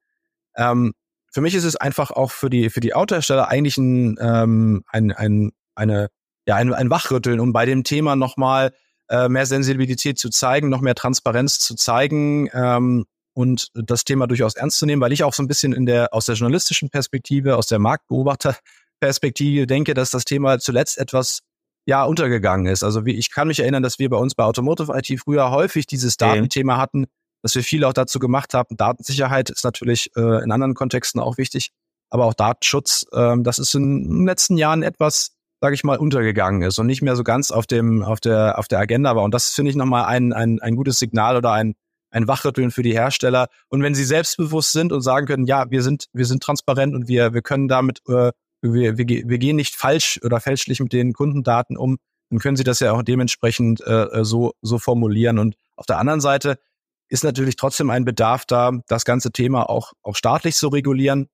Ähm, 0.57 0.93
für 1.31 1.41
mich 1.41 1.55
ist 1.55 1.65
es 1.65 1.77
einfach 1.77 2.11
auch 2.11 2.31
für 2.31 2.51
die, 2.51 2.71
für 2.71 2.81
die 2.81 2.95
Autohersteller 2.95 3.49
eigentlich 3.49 3.77
ein, 3.77 4.17
ähm, 4.21 4.85
ein, 4.89 5.13
ein, 5.13 5.53
eine, 5.75 6.09
ja, 6.47 6.57
ein, 6.57 6.73
ein 6.73 6.91
Wachrütteln, 6.91 7.41
um 7.41 7.53
bei 7.53 7.67
dem 7.67 7.85
Thema 7.85 8.17
nochmal 8.17 8.73
äh, 9.09 9.29
mehr 9.29 9.47
Sensibilität 9.47 10.19
zu 10.19 10.31
zeigen, 10.31 10.69
noch 10.69 10.81
mehr 10.81 10.95
Transparenz 10.95 11.59
zu 11.59 11.75
zeigen 11.75 12.49
ähm, 12.53 13.07
und 13.35 13.71
das 13.75 14.05
Thema 14.05 14.27
durchaus 14.27 14.55
ernst 14.55 14.79
zu 14.79 14.87
nehmen, 14.87 15.03
weil 15.03 15.13
ich 15.13 15.25
auch 15.25 15.35
so 15.35 15.43
ein 15.43 15.49
bisschen 15.49 15.73
in 15.73 15.87
der, 15.87 16.13
aus 16.13 16.27
der 16.27 16.35
journalistischen 16.35 16.91
Perspektive, 16.91 17.57
aus 17.57 17.67
der 17.67 17.79
Marktbeobachterperspektive 17.79 19.67
denke, 19.67 19.95
dass 19.95 20.11
das 20.11 20.25
Thema 20.25 20.59
zuletzt 20.59 20.99
etwas 20.99 21.41
ja 21.87 22.05
untergegangen 22.05 22.67
ist. 22.67 22.83
Also 22.83 23.07
wie, 23.07 23.15
ich 23.15 23.31
kann 23.31 23.49
mich 23.49 23.61
erinnern, 23.61 23.83
dass 23.83 23.99
wir 23.99 24.11
bei 24.11 24.19
uns 24.19 24.35
bei 24.35 24.45
Automotive 24.45 24.93
IT 24.95 25.21
früher 25.21 25.51
häufig 25.51 25.87
dieses 25.87 26.17
Datenthema 26.17 26.77
hatten, 26.77 27.07
dass 27.43 27.55
wir 27.55 27.63
viel 27.63 27.85
auch 27.85 27.93
dazu 27.93 28.19
gemacht 28.19 28.55
haben. 28.55 28.77
Datensicherheit 28.77 29.51
ist 29.51 29.65
natürlich 29.65 30.11
äh, 30.17 30.43
in 30.43 30.51
anderen 30.53 30.75
Kontexten 30.75 31.21
auch 31.21 31.39
wichtig, 31.39 31.71
aber 32.11 32.27
auch 32.27 32.35
Datenschutz, 32.35 33.07
ähm, 33.13 33.45
das 33.45 33.59
ist 33.59 33.75
in 33.75 34.09
den 34.09 34.27
letzten 34.27 34.57
Jahren 34.57 34.83
etwas, 34.83 35.33
sage 35.61 35.75
ich 35.75 35.85
mal, 35.85 35.99
untergegangen 35.99 36.63
ist 36.63 36.79
und 36.79 36.87
nicht 36.87 37.03
mehr 37.03 37.17
so 37.17 37.25
ganz 37.25 37.51
auf 37.51 37.67
dem 37.67 38.03
auf 38.03 38.21
der 38.21 38.59
auf 38.59 38.69
der 38.69 38.79
Agenda 38.79 39.17
war. 39.17 39.25
Und 39.25 39.35
das 39.35 39.51
finde 39.51 39.71
ich 39.71 39.77
nochmal 39.77 40.05
ein, 40.05 40.33
ein 40.33 40.61
ein 40.61 40.77
gutes 40.77 40.99
Signal 40.99 41.37
oder 41.37 41.53
ein 41.53 41.75
ein 42.11 42.27
Wachrütteln 42.27 42.71
für 42.71 42.83
die 42.83 42.95
Hersteller. 42.95 43.49
Und 43.69 43.83
wenn 43.83 43.95
sie 43.95 44.05
selbstbewusst 44.05 44.73
sind 44.73 44.93
und 44.93 45.03
sagen 45.03 45.27
können, 45.27 45.47
ja, 45.47 45.71
wir 45.71 45.83
sind 45.83 46.07
wir 46.13 46.25
sind 46.25 46.43
transparent 46.43 46.95
und 46.95 47.09
wir 47.09 47.35
wir 47.35 47.43
können 47.43 47.69
damit 47.69 48.01
äh, 48.09 48.33
wir, 48.63 48.99
wir, 48.99 49.07
wir 49.07 49.39
gehen 49.39 49.57
nicht 49.57 49.77
falsch 49.77 50.19
oder 50.25 50.41
fälschlich 50.41 50.81
mit 50.81 50.93
den 50.93 51.13
Kundendaten 51.13 51.77
um, 51.77 51.99
dann 52.31 52.41
können 52.41 52.57
Sie 52.57 52.65
das 52.65 52.81
ja 52.81 52.93
auch 52.93 53.03
dementsprechend 53.03 53.81
äh, 53.83 54.05
äh, 54.05 54.25
so, 54.25 54.53
so 54.61 54.79
formulieren. 54.79 55.39
Und 55.39 55.57
auf 55.77 55.87
der 55.87 55.99
anderen 55.99 56.21
Seite 56.21 56.59
ist 57.09 57.25
natürlich 57.25 57.57
trotzdem 57.57 57.91
ein 57.91 58.05
Bedarf 58.05 58.45
da, 58.47 58.73
das 58.87 59.05
ganze 59.05 59.33
Thema 59.33 59.69
auch, 59.69 59.93
auch 60.03 60.17
staatlich 60.17 60.57
zu 60.57 60.69
regulieren. 60.69 61.29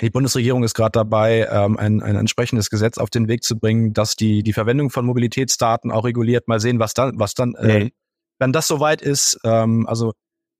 Die 0.00 0.10
Bundesregierung 0.10 0.62
ist 0.62 0.74
gerade 0.74 0.92
dabei, 0.92 1.48
ähm, 1.50 1.78
ein, 1.78 2.02
ein 2.02 2.16
entsprechendes 2.16 2.68
Gesetz 2.68 2.98
auf 2.98 3.08
den 3.08 3.28
Weg 3.28 3.42
zu 3.42 3.58
bringen, 3.58 3.94
dass 3.94 4.14
die, 4.14 4.42
die 4.42 4.52
Verwendung 4.52 4.90
von 4.90 5.06
Mobilitätsdaten 5.06 5.90
auch 5.90 6.04
reguliert. 6.04 6.48
Mal 6.48 6.60
sehen, 6.60 6.78
was 6.78 6.92
dann, 6.92 7.18
was 7.18 7.34
dann, 7.34 7.54
äh, 7.54 7.84
mhm. 7.84 7.90
wenn 8.38 8.52
das 8.52 8.68
soweit 8.68 9.00
ist. 9.00 9.38
Ähm, 9.44 9.86
also 9.86 10.12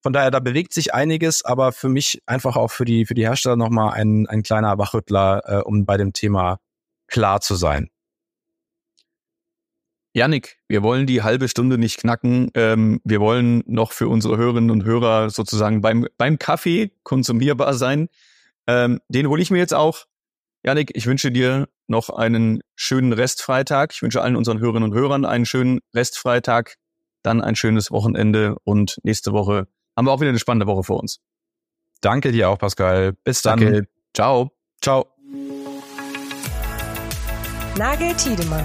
von 0.03 0.13
daher, 0.13 0.31
da 0.31 0.41
bewegt 0.41 0.73
sich 0.73 0.95
einiges, 0.95 1.45
aber 1.45 1.73
für 1.73 1.89
mich 1.89 2.23
einfach 2.27 2.57
auch 2.57 2.71
für 2.71 2.85
die, 2.85 3.05
für 3.05 3.15
die 3.15 3.27
Hersteller 3.27 3.57
nochmal 3.57 3.93
ein, 3.93 4.27
ein 4.27 4.43
kleiner 4.43 4.79
Wachrüttler, 4.79 5.43
äh, 5.45 5.63
um 5.63 5.85
bei 5.85 5.97
dem 5.97 6.13
Thema 6.13 6.59
klar 7.09 7.41
zu 7.41 7.57
sein. 7.57 7.91
Janik, 10.17 10.57
wir 10.67 10.83
wollen 10.83 11.07
die 11.07 11.23
halbe 11.23 11.47
Stunde 11.47 11.77
nicht 11.77 11.99
knacken. 11.99 12.51
Ähm, 12.55 13.03
wir 13.05 13.21
wollen 13.21 13.63
noch 13.67 13.93
für 13.93 14.09
unsere 14.09 14.39
Hörerinnen 14.39 14.71
und 14.71 14.83
Hörer 14.83 15.29
sozusagen 15.29 15.83
beim, 15.83 16.07
beim 16.17 16.39
Kaffee 16.39 16.91
konsumierbar 17.03 17.75
sein. 17.75 18.09
Ähm, 18.67 19.03
den 19.09 19.27
hole 19.29 19.43
ich 19.43 19.51
mir 19.51 19.59
jetzt 19.59 19.75
auch. 19.75 20.07
Janik, 20.65 20.93
ich 20.95 21.05
wünsche 21.05 21.31
dir 21.31 21.69
noch 21.87 22.09
einen 22.09 22.63
schönen 22.77 23.13
Restfreitag. 23.13 23.93
Ich 23.93 24.01
wünsche 24.01 24.23
allen 24.23 24.37
unseren 24.37 24.59
Hörerinnen 24.59 24.91
und 24.91 24.97
Hörern 24.97 25.27
einen 25.27 25.45
schönen 25.45 25.81
Restfreitag, 25.95 26.77
dann 27.23 27.43
ein 27.43 27.55
schönes 27.55 27.91
Wochenende 27.91 28.57
und 28.65 28.99
nächste 29.03 29.33
Woche 29.33 29.69
haben 29.95 30.07
wir 30.07 30.13
auch 30.13 30.21
wieder 30.21 30.31
eine 30.31 30.39
spannende 30.39 30.67
Woche 30.67 30.83
vor 30.83 30.99
uns. 30.99 31.21
Danke 32.01 32.33
dir 32.33 32.49
auch, 32.49 32.57
Pascal. 32.57 33.13
Bis 33.23 33.43
dann. 33.43 33.61
Danke. 33.61 33.89
Ciao. 34.15 34.51
Ciao. 34.81 35.09
Nagel 37.77 38.15
Tiedemann, 38.15 38.65